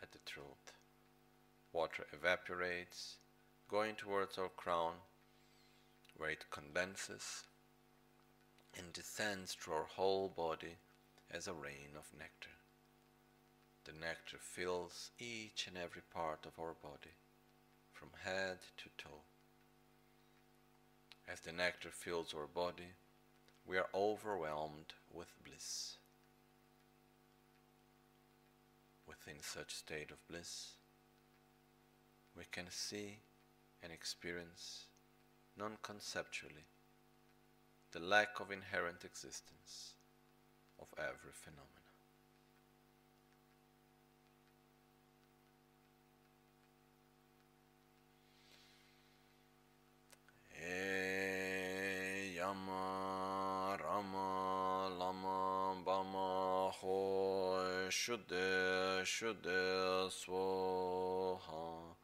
[0.04, 0.74] at the throat.
[1.72, 3.16] Water evaporates,
[3.70, 4.96] going towards our crown,
[6.18, 7.46] where it condenses
[8.78, 10.76] and descends through our whole body
[11.32, 12.58] as a rain of nectar.
[13.86, 17.16] The nectar fills each and every part of our body,
[17.94, 19.22] from head to toe.
[21.32, 22.92] As the nectar fills our body,
[23.66, 25.96] we are overwhelmed with bliss.
[29.28, 30.70] Within such state of bliss,
[32.38, 33.18] we can see
[33.84, 34.86] and experience
[35.58, 36.64] non conceptually
[37.92, 39.96] the lack of inherent existence
[40.80, 41.68] of every phenomenon.
[50.56, 51.17] E eh,
[57.90, 61.96] Şude şude svoha.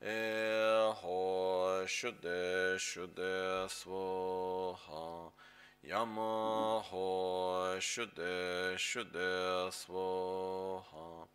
[0.00, 5.32] Eho oh, şude şude svoha.
[5.82, 11.28] Yamaho oh, şude şude svoha.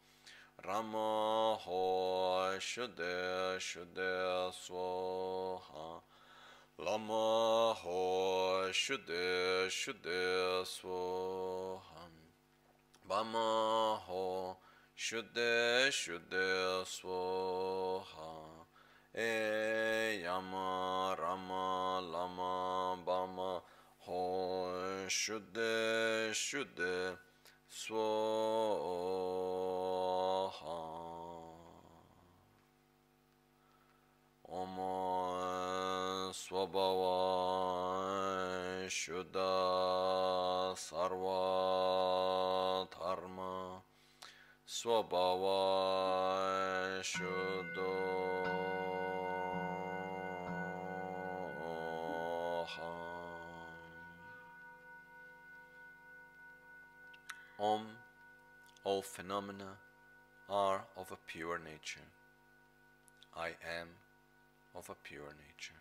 [0.66, 6.02] Ramaho oh, şude şude svoha.
[6.80, 11.89] Lamaho şude şude svoha.
[13.10, 14.56] Vamaho
[14.96, 18.32] Shuddhe Shuddhe Svoha
[19.18, 23.62] E Yama Rama Lama Bama
[24.06, 27.18] Ho Shuddhe Shuddhe
[27.68, 28.10] Svoha
[34.48, 34.78] Om
[36.32, 37.18] Swabhava
[38.88, 42.49] Shuddha Sarva
[44.72, 45.18] Shuddha
[57.60, 57.88] Om
[58.84, 59.78] All phenomena
[60.48, 62.00] are of a pure nature.
[63.36, 63.88] I am
[64.76, 65.74] of a pure nature.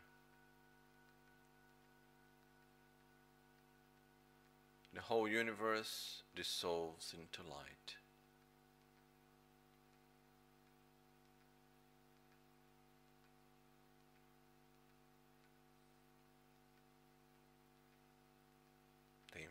[4.94, 7.96] The whole universe dissolves into light.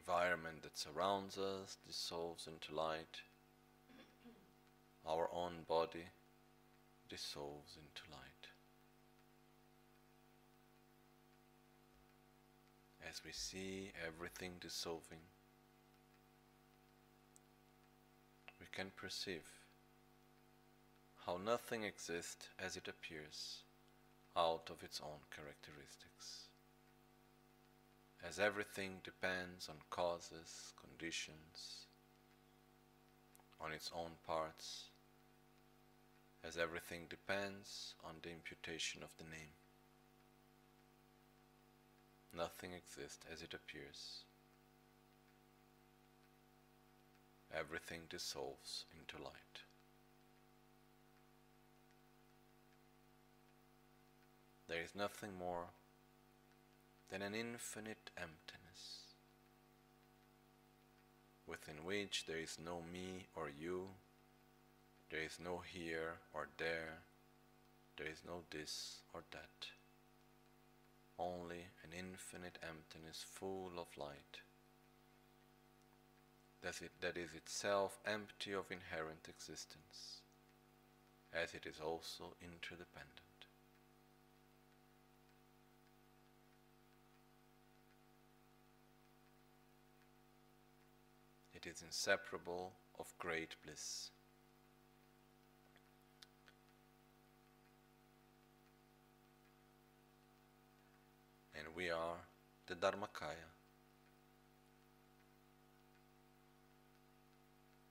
[0.08, 3.22] Environment that surrounds us dissolves into light.
[5.06, 6.06] Our own body
[7.10, 8.28] dissolves into light.
[13.10, 15.20] as we see everything dissolving,
[18.60, 19.48] we can perceive
[21.26, 23.62] how nothing exists as it appears
[24.36, 26.47] out of its own characteristics.
[28.28, 31.86] As everything depends on causes, conditions,
[33.62, 34.90] on its own parts,
[36.44, 39.56] as everything depends on the imputation of the name.
[42.36, 44.24] Nothing exists as it appears.
[47.58, 49.62] Everything dissolves into light.
[54.68, 55.68] There is nothing more
[57.10, 59.14] than an infinite emptiness,
[61.48, 63.88] within which there is no me or you,
[65.10, 67.00] there is no here or there,
[67.98, 69.68] there is no this or that
[71.20, 74.42] only an infinite emptiness full of light
[76.62, 80.22] that is itself empty of inherent existence,
[81.34, 83.22] as it is also interdependent.
[91.54, 94.12] It is inseparable of great bliss.
[101.58, 102.18] and we are
[102.68, 103.50] the Dharmakaya.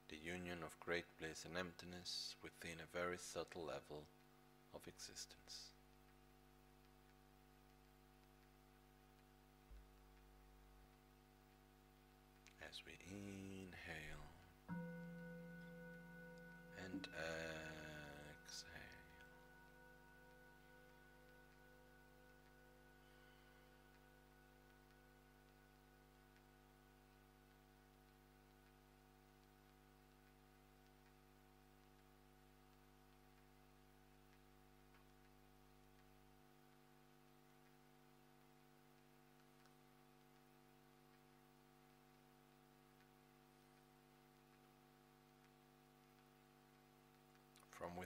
[0.08, 4.04] The union of great bliss and emptiness within a very subtle level
[4.74, 5.70] of existence.
[12.62, 13.45] As we inhale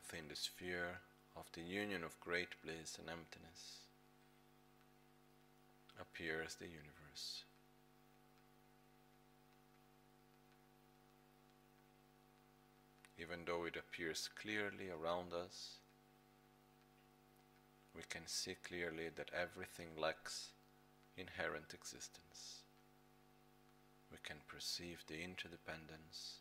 [0.00, 1.00] within the sphere
[1.36, 3.80] of the union of great bliss and emptiness
[6.00, 7.44] appears the universe.
[13.18, 15.76] Even though it appears clearly around us,
[17.94, 20.48] we can see clearly that everything lacks
[21.18, 22.60] inherent existence.
[24.10, 26.36] We can perceive the interdependence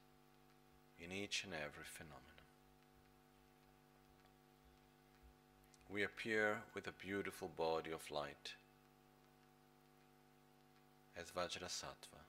[0.97, 2.38] in each and every phenomenon.
[5.91, 8.53] We appear with a beautiful body of light
[11.19, 12.23] as Vajrasattva,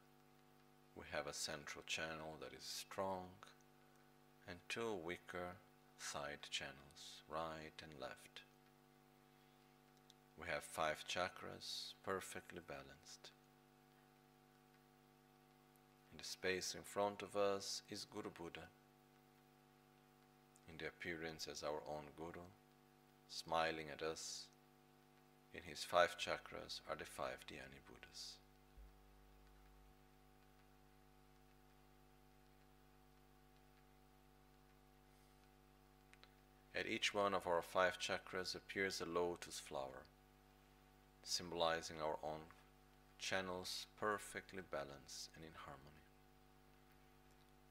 [0.96, 3.26] we have a central channel that is strong
[4.48, 5.54] and two weaker
[5.98, 8.42] side channels, right and left.
[10.40, 13.30] We have five chakras perfectly balanced.
[16.10, 18.66] In the space in front of us is Guru Buddha,
[20.68, 22.46] in the appearance as our own Guru,
[23.30, 24.48] smiling at us.
[25.54, 28.34] In his five chakras are the five Dhyani Buddhas.
[36.74, 40.04] At each one of our five chakras appears a lotus flower,
[41.22, 42.40] symbolizing our own
[43.18, 46.04] channels perfectly balanced and in harmony.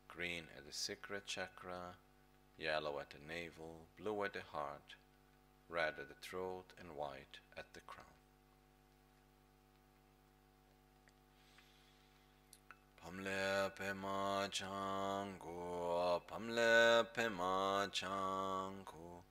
[0.07, 1.95] Green at the sacral chakra,
[2.57, 4.95] yellow at the navel, blue at the heart,
[5.69, 8.05] red at the throat, and white at the crown.
[13.01, 19.23] Pamle pema changu, pamle pema changu,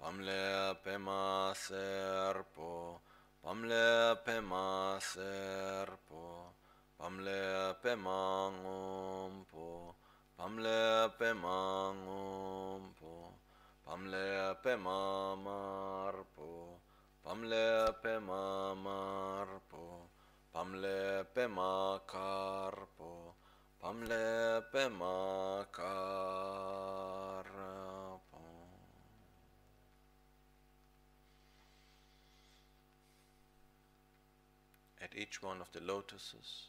[0.00, 2.98] pamle pema serpo,
[3.42, 6.52] pamle pema serpo,
[6.98, 9.94] pamle pema ngompo,
[10.38, 13.32] pamle pema ngompo,
[13.86, 14.56] pamle
[15.36, 16.80] marpo,
[17.22, 17.94] pamle
[18.82, 20.04] marpo.
[20.54, 21.26] Pamle
[22.06, 23.34] carpo,
[23.82, 24.62] pamle
[25.72, 25.98] carpo.
[35.02, 36.68] At each one of the lotuses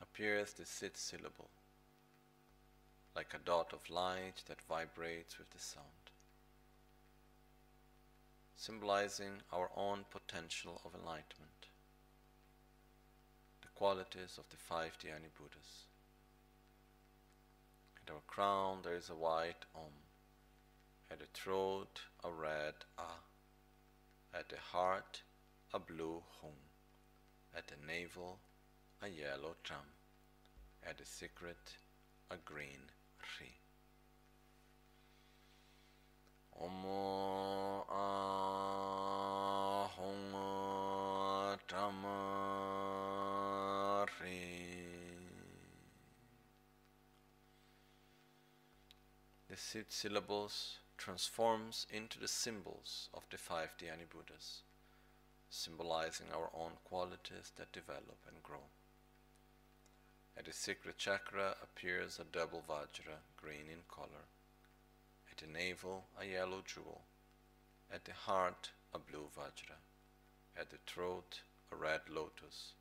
[0.00, 1.50] appears the sit syllable,
[3.14, 5.86] like a dot of light that vibrates with the sound,
[8.56, 11.68] symbolizing our own potential of enlightenment
[13.60, 15.86] the qualities of the five Dhyani Buddhas.
[18.06, 19.92] At our crown there is a white Om,
[21.10, 25.22] at the throat a red A, at the heart
[25.74, 26.52] a blue Hum,
[27.56, 28.38] at the navel
[29.02, 29.80] a yellow Tram,
[30.88, 31.76] at the secret
[32.30, 32.90] a green
[33.40, 33.50] Ri.
[36.60, 36.84] Om
[37.88, 37.98] A
[39.96, 42.02] Hum Tram
[49.48, 54.62] the sit syllables transforms into the symbols of the five Dhyani Buddhas,
[55.50, 58.64] symbolizing our own qualities that develop and grow.
[60.36, 64.26] At the secret chakra appears a double Vajra, green in color.
[65.30, 67.02] At the navel, a yellow jewel.
[67.92, 69.76] At the heart, a blue Vajra.
[70.56, 72.72] At the throat, a red lotus.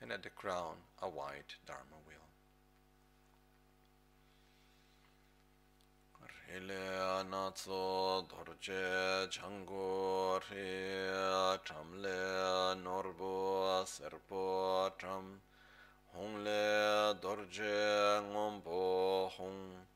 [0.00, 2.24] And at the crown, a white Dharma wheel.
[6.56, 9.28] Ile natso dorje
[11.64, 14.92] chamle norbo serpo
[16.14, 18.22] cham hongle dorje
[19.36, 19.86] hong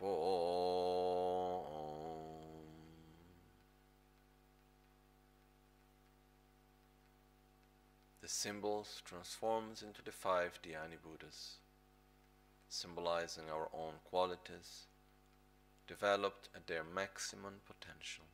[8.20, 11.56] The symbols transforms into the five Dhyani Buddhas,
[12.68, 14.86] symbolizing our own qualities,
[15.88, 18.29] developed at their maximum potential.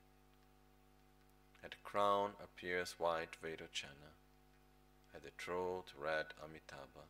[1.67, 4.13] At the crown appears white Vairocana,
[5.13, 7.07] at the throat red Amitabha,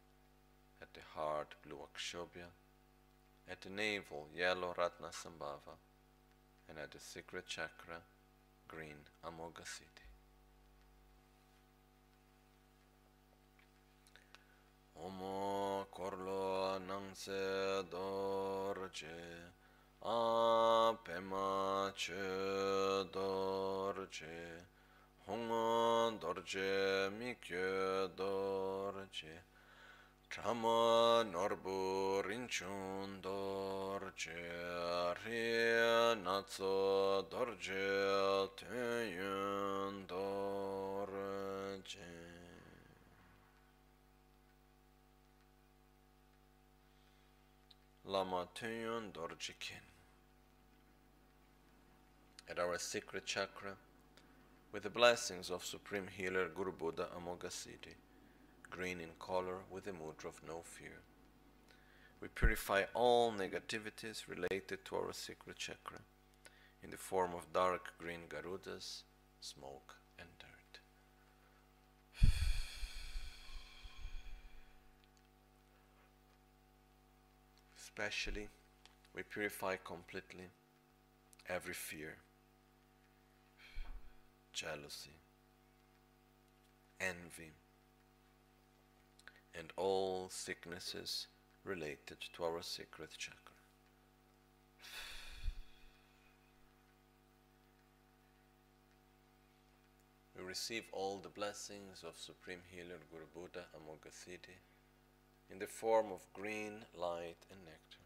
[0.80, 2.48] at the heart blue Akshobhya,
[3.50, 5.76] at the navel yellow Ratnasambhava,
[6.70, 8.00] and at the secret chakra
[8.66, 8.96] green
[9.26, 10.09] Amoghasiddhi.
[14.98, 19.52] Omo korlo nangse dorje
[20.09, 22.14] a pema che
[23.11, 24.64] dorje
[25.26, 29.42] hong dorje mikyo dorje
[30.30, 34.46] chama norbu rinchun dorje
[35.24, 40.57] ri natso dorje tenyun dorje
[48.09, 49.86] Lama Tunyun Dorjikin.
[52.49, 53.76] At our secret chakra,
[54.72, 57.94] with the blessings of Supreme Healer Guru Buddha Amoghasiddhi,
[58.70, 61.01] green in color with the mudra of no fear.
[62.20, 66.01] We purify all negativities related to our secret chakra
[66.82, 69.03] in the form of dark green garudas,
[69.40, 70.80] smoke, and dirt.
[77.76, 78.49] Especially,
[79.14, 80.51] we purify completely
[81.49, 82.16] every fear,
[84.57, 85.12] jealousy,
[86.98, 87.52] envy,
[89.54, 91.26] and all sicknesses
[91.62, 93.36] related to our secret chakra.
[100.38, 104.57] We receive all the blessings of Supreme Healer Guru Buddha Amoghasiddhi
[105.52, 108.04] in the form of green light and nectar.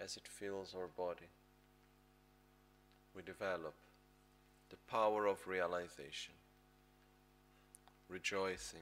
[0.00, 1.30] As it fills our body,
[3.14, 3.74] we develop
[4.74, 6.34] the power of realization,
[8.08, 8.80] rejoicing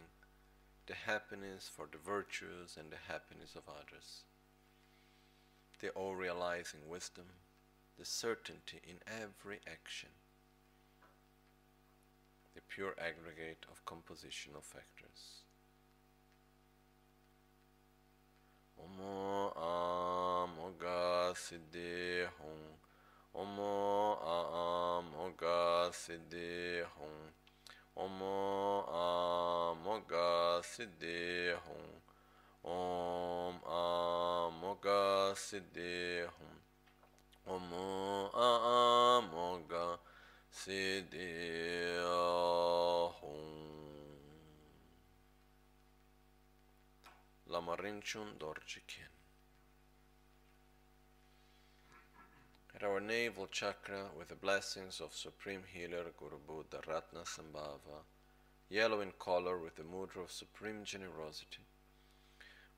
[0.86, 4.22] the happiness for the virtues and the happiness of others,
[5.80, 7.26] the all realizing wisdom,
[7.98, 10.08] the certainty in every action,
[12.54, 15.42] the pure aggregate of compositional factors.
[21.34, 22.26] Siddhi
[23.34, 27.32] Omo Amoga Siddhi Hong
[27.96, 32.02] Omo Amoga Siddhi Hum.
[32.64, 36.60] Om Amoga Siddhi Hum.
[37.46, 37.72] Om
[38.34, 39.98] Amoga
[40.52, 41.96] Siddhi
[43.20, 43.62] Hum.
[47.46, 49.11] Lama Rinchun Dorje
[52.84, 58.02] our navel chakra, with the blessings of Supreme Healer Guru Buddha Ratna Sambhava,
[58.68, 61.62] yellow in color with the mudra of supreme generosity,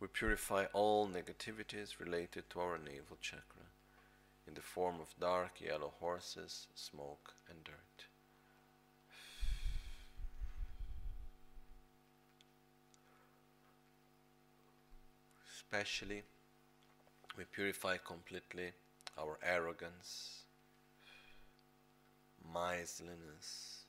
[0.00, 3.66] we purify all negativities related to our navel chakra
[4.46, 8.04] in the form of dark yellow horses, smoke, and dirt.
[15.48, 16.22] Especially,
[17.36, 18.72] we purify completely
[19.18, 20.42] our arrogance,
[22.52, 23.84] miserliness,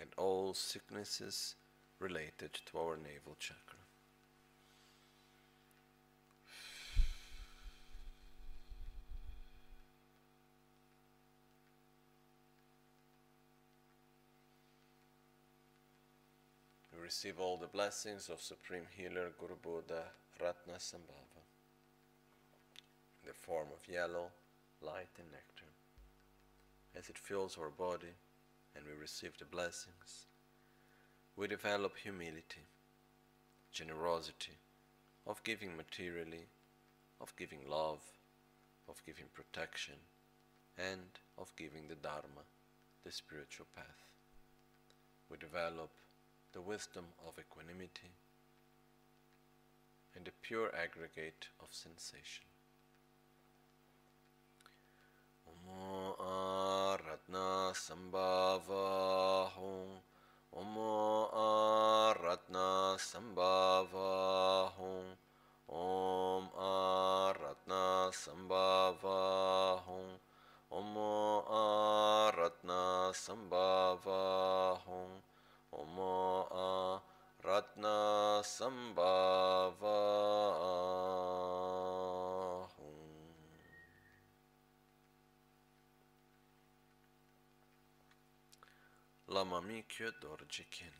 [0.00, 1.56] and all sicknesses
[1.98, 3.76] related to our navel chakra.
[16.92, 20.04] We receive all the blessings of Supreme Healer Guru Buddha
[20.40, 21.39] Ratna Sambhava in
[23.30, 24.26] the form of yellow,
[24.82, 25.70] light, and nectar.
[26.98, 28.14] As it fills our body
[28.74, 30.26] and we receive the blessings,
[31.36, 32.66] we develop humility,
[33.70, 34.58] generosity,
[35.28, 36.46] of giving materially,
[37.20, 38.02] of giving love,
[38.88, 39.94] of giving protection,
[40.76, 42.42] and of giving the Dharma,
[43.04, 44.02] the spiritual path.
[45.30, 45.90] We develop
[46.52, 48.10] the wisdom of equanimity
[50.16, 52.49] and the pure aggregate of sensation.
[55.50, 56.14] Omo
[56.94, 59.98] Aratna Sambhava Hum
[60.54, 65.16] Omo Aratna Sambhava Hum
[65.68, 70.18] Om Aratna Sambhava Hum
[70.70, 75.10] Omo Aratna Sambhava Hum
[75.72, 76.46] Omo
[77.42, 79.98] Aratna Sambhava
[82.78, 83.00] Hum
[89.32, 90.90] Lama Mikyo Dorje Kyen.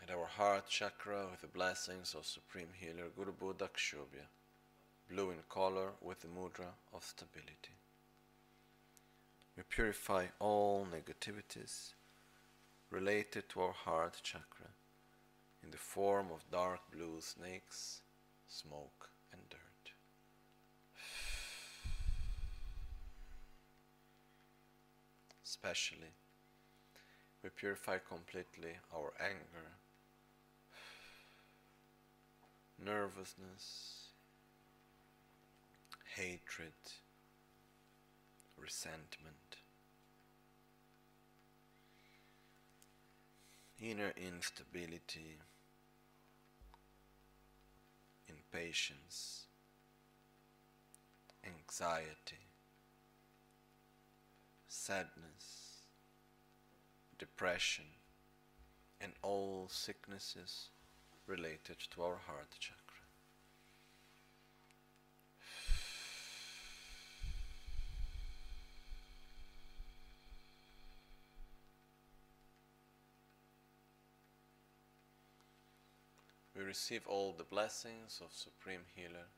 [0.00, 3.68] At our heart chakra with the blessings of Supreme Healer Guru Buddha
[5.10, 7.74] blue in color with the mudra of stability.
[9.56, 11.94] We purify all negativities
[12.88, 14.70] related to our heart chakra
[15.60, 18.02] in the form of dark blue snakes,
[18.46, 19.58] smoke, and dirt.
[25.52, 26.08] Especially,
[27.42, 29.68] we purify completely our anger,
[32.82, 34.08] nervousness,
[36.16, 36.72] hatred,
[38.56, 39.56] resentment,
[43.78, 45.36] inner instability,
[48.26, 49.44] impatience,
[51.44, 52.51] anxiety,
[54.84, 55.84] sadness,
[57.16, 57.84] depression,
[59.00, 60.70] and all sicknesses
[61.28, 63.04] related to our heart chakra.
[76.56, 79.28] We receive all the blessings of Supreme Healer,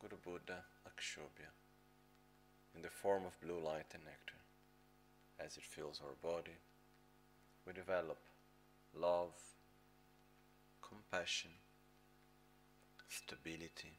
[0.00, 1.61] Guru Buddha Akshobhya
[2.74, 4.40] in the form of blue light and nectar.
[5.38, 6.58] As it fills our body,
[7.66, 8.18] we develop
[8.94, 9.34] love,
[10.80, 11.50] compassion,
[13.08, 13.98] stability,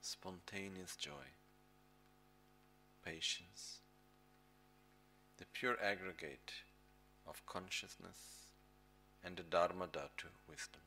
[0.00, 1.32] spontaneous joy,
[3.04, 3.78] patience,
[5.38, 6.52] the pure aggregate
[7.26, 8.38] of consciousness
[9.24, 10.82] and the Dharma Dhatu wisdom.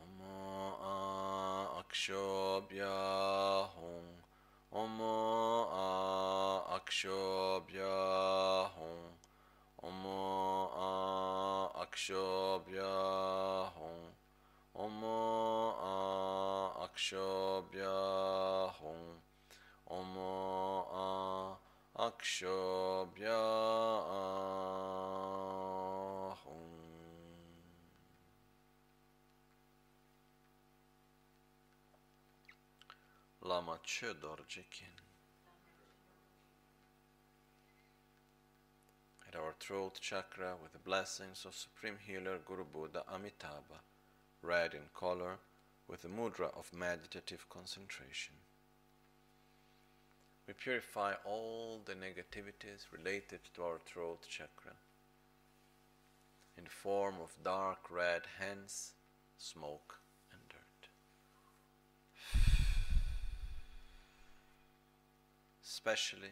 [0.00, 1.31] Om
[1.92, 4.06] Akshobhya Hum
[4.72, 5.00] Om
[6.72, 7.92] Akshobhya
[8.72, 9.00] Hum
[9.82, 10.04] Om
[11.76, 12.94] Akshobhya
[13.76, 14.00] Hum
[14.74, 15.02] Om
[16.80, 17.98] Akshobhya
[18.80, 19.20] Hum
[19.90, 20.16] Om
[21.94, 23.40] Akshobhya
[33.52, 33.78] Lama.
[39.28, 43.80] At our throat chakra with the blessings of Supreme Healer Guru Buddha Amitabha,
[44.40, 45.36] red in color
[45.86, 48.36] with the mudra of meditative concentration.
[50.48, 54.76] We purify all the negativities related to our throat chakra
[56.56, 58.92] in the form of dark red hands,
[59.36, 59.98] smoke,
[65.84, 66.30] Especially,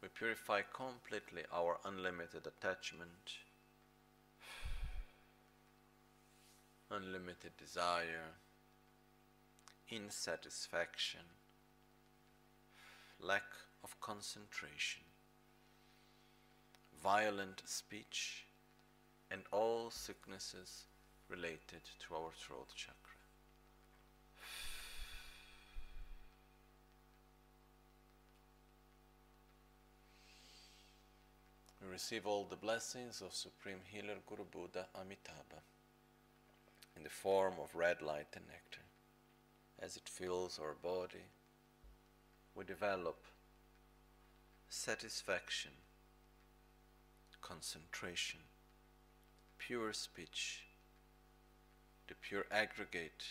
[0.00, 3.36] we purify completely our unlimited attachment,
[6.90, 8.34] unlimited desire,
[9.92, 11.22] insatisfaction,
[13.20, 13.44] lack
[13.84, 15.02] of concentration,
[17.00, 18.46] violent speech,
[19.30, 20.86] and all sicknesses
[21.28, 23.11] related to our throat chakra.
[31.82, 35.62] We receive all the blessings of Supreme Healer Guru Buddha Amitabha
[36.96, 38.82] in the form of red light and nectar.
[39.80, 41.24] As it fills our body,
[42.54, 43.24] we develop
[44.68, 45.72] satisfaction,
[47.40, 48.40] concentration,
[49.58, 50.62] pure speech,
[52.06, 53.24] the pure aggregate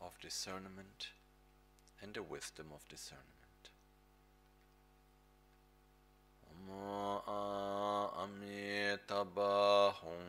[0.00, 1.08] of discernment
[2.02, 3.33] and the wisdom of discernment.
[6.64, 10.24] Namo Amitabhahum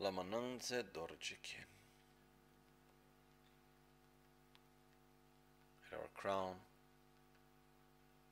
[0.07, 1.67] Lamanangze Dorjikin.
[5.91, 6.55] At our crown,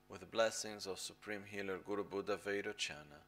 [0.09, 3.22] with the blessings of Supreme Healer Guru Buddha Vairochana,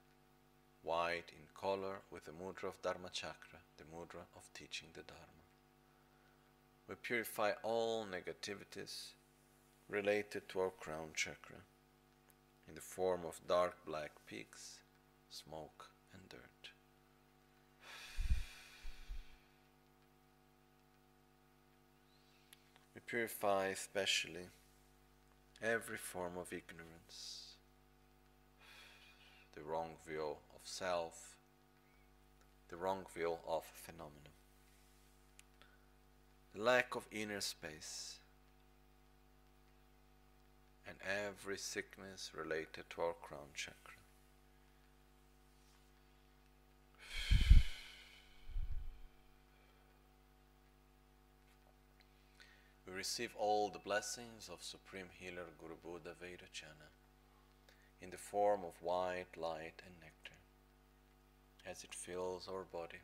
[0.85, 5.45] white in color with the mudra of Dharma Chakra, the mudra of teaching the Dharma.
[6.89, 9.09] We purify all negativities
[9.89, 11.59] related to our crown chakra
[12.69, 14.83] in the form of dark black peaks,
[15.31, 16.71] smoke, and dirt.
[23.07, 24.49] Purify especially
[25.63, 27.55] every form of ignorance,
[29.55, 31.37] the wrong view of self,
[32.69, 34.35] the wrong view of phenomena,
[36.55, 38.19] the lack of inner space,
[40.87, 40.97] and
[41.27, 43.96] every sickness related to our crown chakra.
[52.87, 56.91] We receive all the blessings of Supreme Healer Guru Buddha Vairochana
[58.01, 60.39] in the form of white light and nectar
[61.69, 63.01] as it fills our body.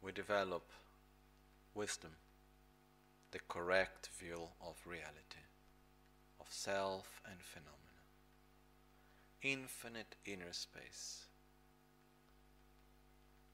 [0.00, 0.70] We develop
[1.74, 2.12] wisdom,
[3.32, 5.46] the correct view of reality,
[6.38, 8.06] of self and phenomena,
[9.42, 11.24] infinite inner space,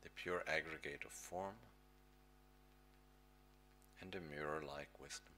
[0.02, 1.54] the pure aggregate of form
[4.02, 5.32] and a mirror-like wisdom.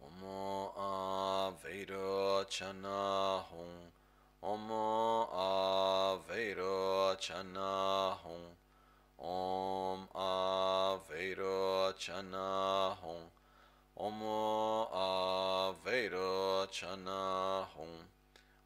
[0.00, 0.24] Om
[0.76, 3.92] A Avedo Chana Homa.
[4.42, 8.56] Om A Avedo Chana Hong
[9.18, 13.30] Om A Avedo Chana Homa.
[13.96, 18.04] Om A Avedo Chana Homa.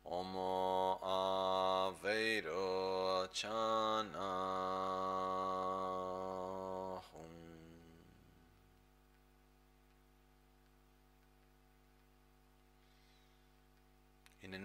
[0.04, 4.36] Om A Avedo Chana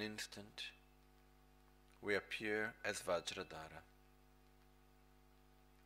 [0.01, 0.63] an instant,
[2.01, 3.83] we appear as Vajradhara,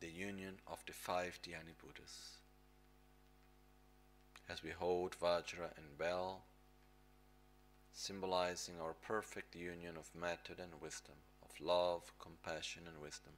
[0.00, 2.38] the union of the five Dhyani Buddhas.
[4.48, 6.44] As we hold Vajra and bell,
[7.92, 13.34] symbolizing our perfect union of method and wisdom, of love, compassion, and wisdom,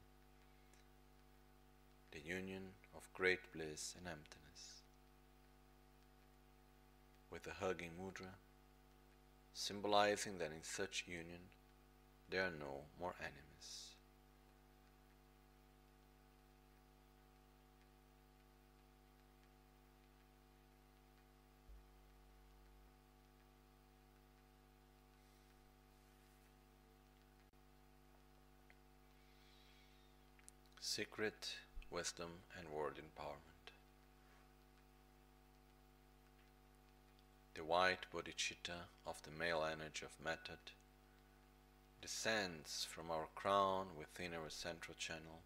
[2.12, 2.62] the union
[2.94, 4.82] of great bliss and emptiness.
[7.32, 8.34] With the hugging mudra,
[9.58, 11.40] symbolizing that in such union
[12.30, 13.96] there are no more enemies.
[30.80, 31.54] Secret
[31.90, 33.57] wisdom and word empowerment.
[37.58, 40.60] The white bodhicitta of the male energy of method
[42.00, 45.42] descends from our crown within our central channel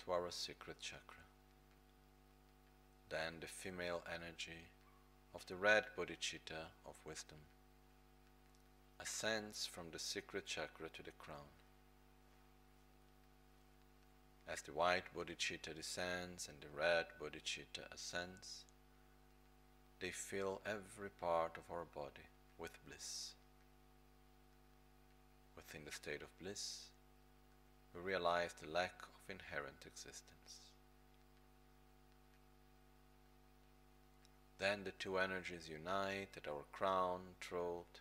[0.00, 1.22] to our secret chakra.
[3.08, 4.66] Then the female energy
[5.32, 7.38] of the red bodhicitta of wisdom
[8.98, 11.54] ascends from the secret chakra to the crown.
[14.48, 18.64] As the white bodhicitta descends and the red bodhicitta ascends,
[20.00, 23.32] they fill every part of our body with bliss.
[25.56, 26.86] Within the state of bliss,
[27.94, 30.70] we realize the lack of inherent existence.
[34.58, 38.00] Then the two energies unite at our crown, throat,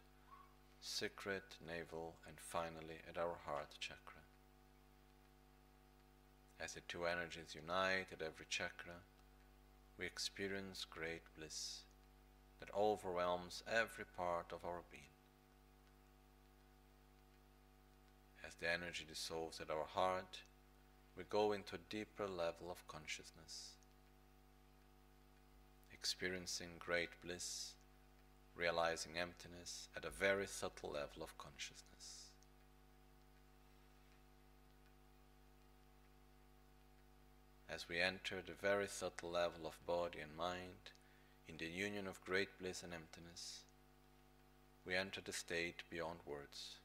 [0.82, 4.22] secret, navel, and finally at our heart chakra.
[6.60, 9.02] As the two energies unite at every chakra,
[10.00, 11.82] we experience great bliss
[12.60, 15.04] that overwhelms every part of our being.
[18.46, 20.40] As the energy dissolves at our heart,
[21.18, 23.72] we go into a deeper level of consciousness,
[25.92, 27.74] experiencing great bliss,
[28.56, 32.32] realizing emptiness at a very subtle level of consciousness.
[37.70, 40.92] As we enter the very subtle level of body and mind,
[41.48, 43.62] in the union of great bliss and emptiness,
[44.86, 46.76] we enter the state beyond words.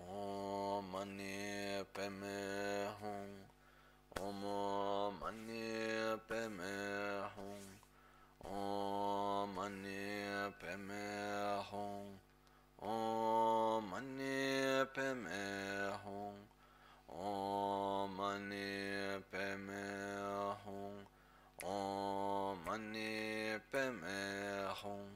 [0.00, 0.94] Om
[11.74, 12.06] Hum
[12.78, 15.42] Om Mani Padme
[16.04, 16.36] Hum
[17.08, 19.82] Om Mani Padme
[20.62, 20.94] Hum
[21.64, 24.18] Om Mani Padme
[24.80, 25.06] Hum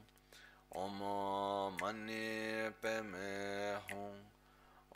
[0.75, 4.15] Om Mani Padme Hum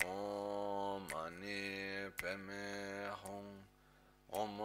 [0.06, 2.64] Om Mani Padme
[3.23, 3.48] Hum
[4.34, 4.60] Om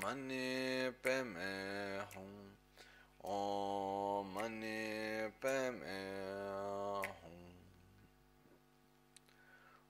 [0.00, 1.50] Mani Padme
[2.14, 2.34] Hum
[3.24, 5.01] Om Mani
[5.42, 7.38] bam, eh, om.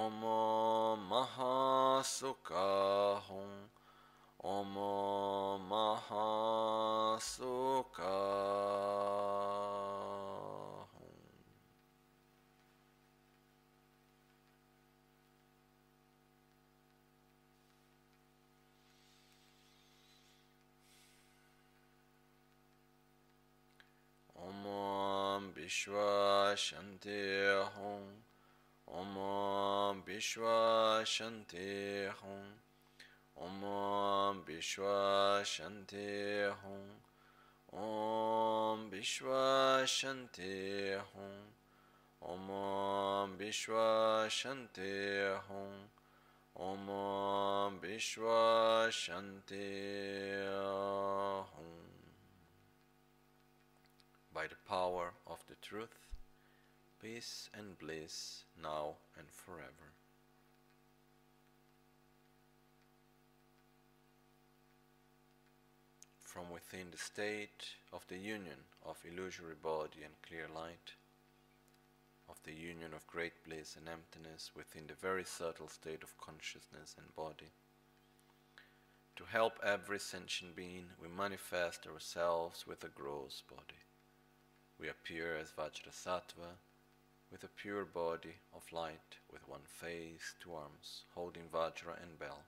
[0.00, 0.18] Om
[1.08, 2.02] maha
[25.74, 28.04] Shanti Hum
[28.86, 32.44] Om Vishwa Shanti Hum
[33.38, 37.00] Om Vishwa Shanti Hum
[37.72, 41.36] Om Vishwa Shanti Hum
[42.20, 45.88] Om Vishwa Shanti Hum
[46.54, 50.44] Om Vishwa Shanti
[51.56, 51.81] Hum.
[54.34, 55.98] By the power of the truth,
[57.02, 59.92] peace and bliss now and forever.
[66.20, 68.56] From within the state of the union
[68.86, 70.94] of illusory body and clear light,
[72.26, 76.94] of the union of great bliss and emptiness within the very subtle state of consciousness
[76.96, 77.50] and body.
[79.16, 83.82] To help every sentient being, we manifest ourselves with a gross body.
[84.82, 86.58] We appear as Vajrasattva
[87.30, 92.42] with a pure body of light, with one face, two arms, holding Vajra and bell,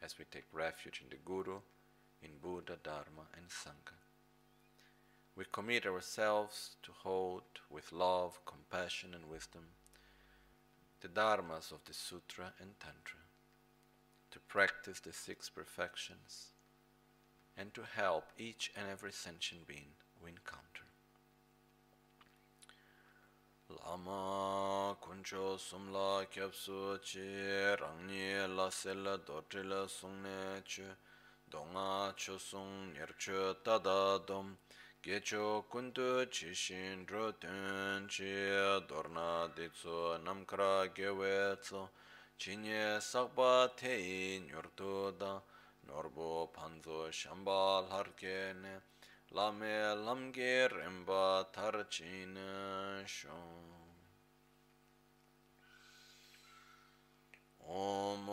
[0.00, 1.58] as we take refuge in the Guru,
[2.22, 3.98] in Buddha, Dharma, and Sangha
[5.40, 9.64] we commit ourselves to hold with love, compassion, and wisdom
[11.00, 13.20] the dharmas of the Sutra and Tantra,
[14.30, 16.48] to practice the six perfections,
[17.56, 20.69] and to help each and every sentient being we encounter.
[23.78, 27.20] lama kuncho sumla kyapsu chi
[27.76, 30.82] rangni la sela dotrila sungne chu
[31.48, 34.56] donga chu sung nirchu tada dom
[35.02, 38.32] gecho kuntu chi shin dro tun chi
[38.88, 41.88] dorna di tsu namkra gewe tsu.
[42.36, 45.42] Chi nye sakpa te teyi nyurtu da
[45.86, 48.89] norbo panzo shamba larke ne.
[49.32, 52.36] lame lamge rinpa tarchin
[53.06, 53.70] shon.
[57.60, 58.28] Om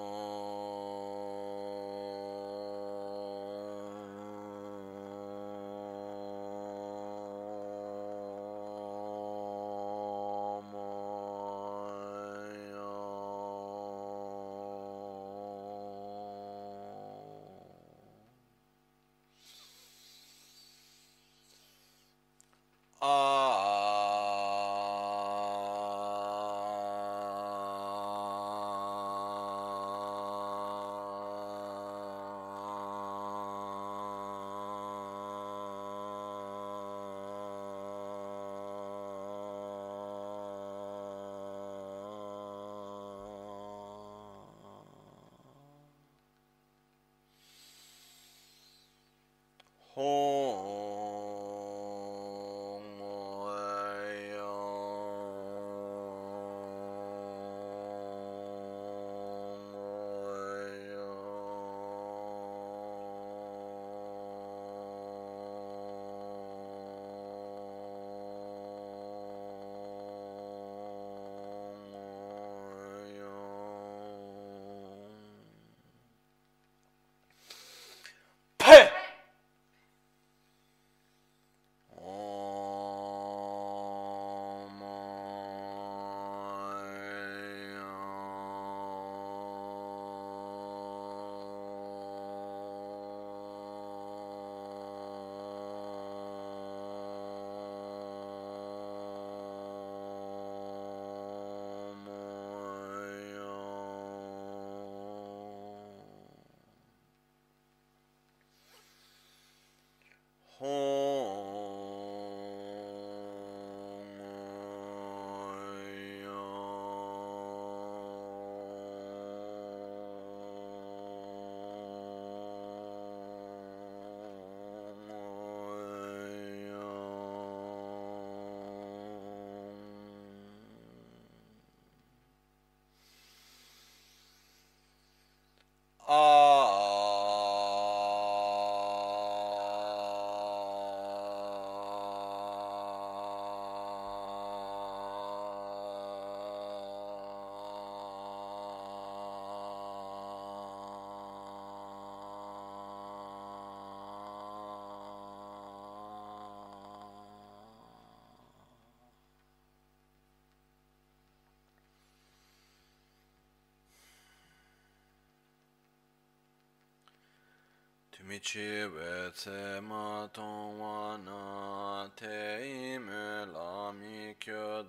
[168.25, 174.83] Michi we tse ma tong wa na te ime la mi kyo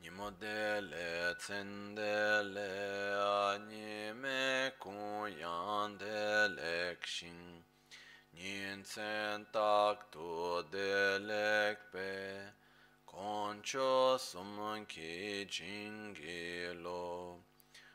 [0.00, 2.70] Nimo dele tsendele
[3.50, 7.64] ani me kun yan dele kshin
[8.34, 12.52] Nyen tsen tak tu delek pe
[13.06, 17.36] Concho suman ki jingilo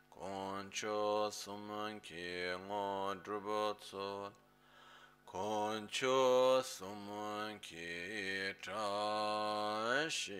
[0.09, 4.31] Concho suman ki ngodrubotso
[5.25, 10.31] Concho suman ki trashishon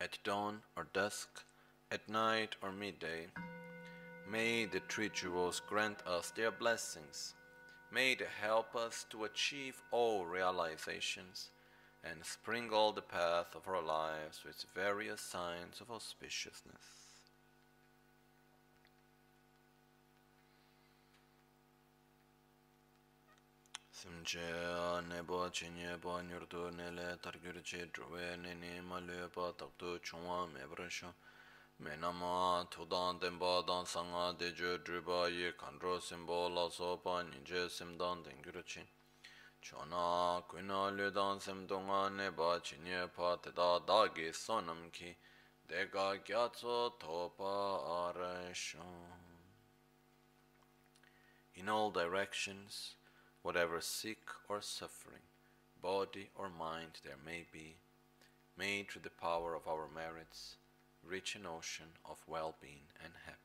[0.00, 1.44] At dawn or dusk,
[1.94, 3.28] at night or midday.
[4.28, 7.34] May the three jewels grant us their blessings.
[7.92, 11.50] May they help us to achieve all realizations
[12.02, 16.86] and sprinkle the path of our lives with various signs of auspiciousness.
[23.92, 24.40] Simche
[25.08, 25.96] nebo chinye
[26.76, 27.16] nele
[31.84, 38.24] menama tudan denpa dan sanga dejo druba ye kandro simbo la so pa ninje simdan
[38.24, 38.84] dengyurche
[39.60, 45.16] chona kuina lye dan simdonga neba chinye pa teda dagi sonam ki.
[45.68, 48.84] Dega gyatso topa arasho
[51.54, 52.96] in all directions
[53.40, 55.24] whatever sick or suffering,
[55.80, 57.76] body or mind there may be,
[58.58, 60.56] may through the power of our merits
[61.08, 63.44] reach an ocean of well being and happiness.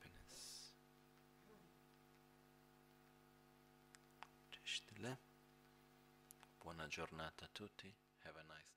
[6.62, 7.94] Buona giornata a tutti.
[8.24, 8.69] Have a nice.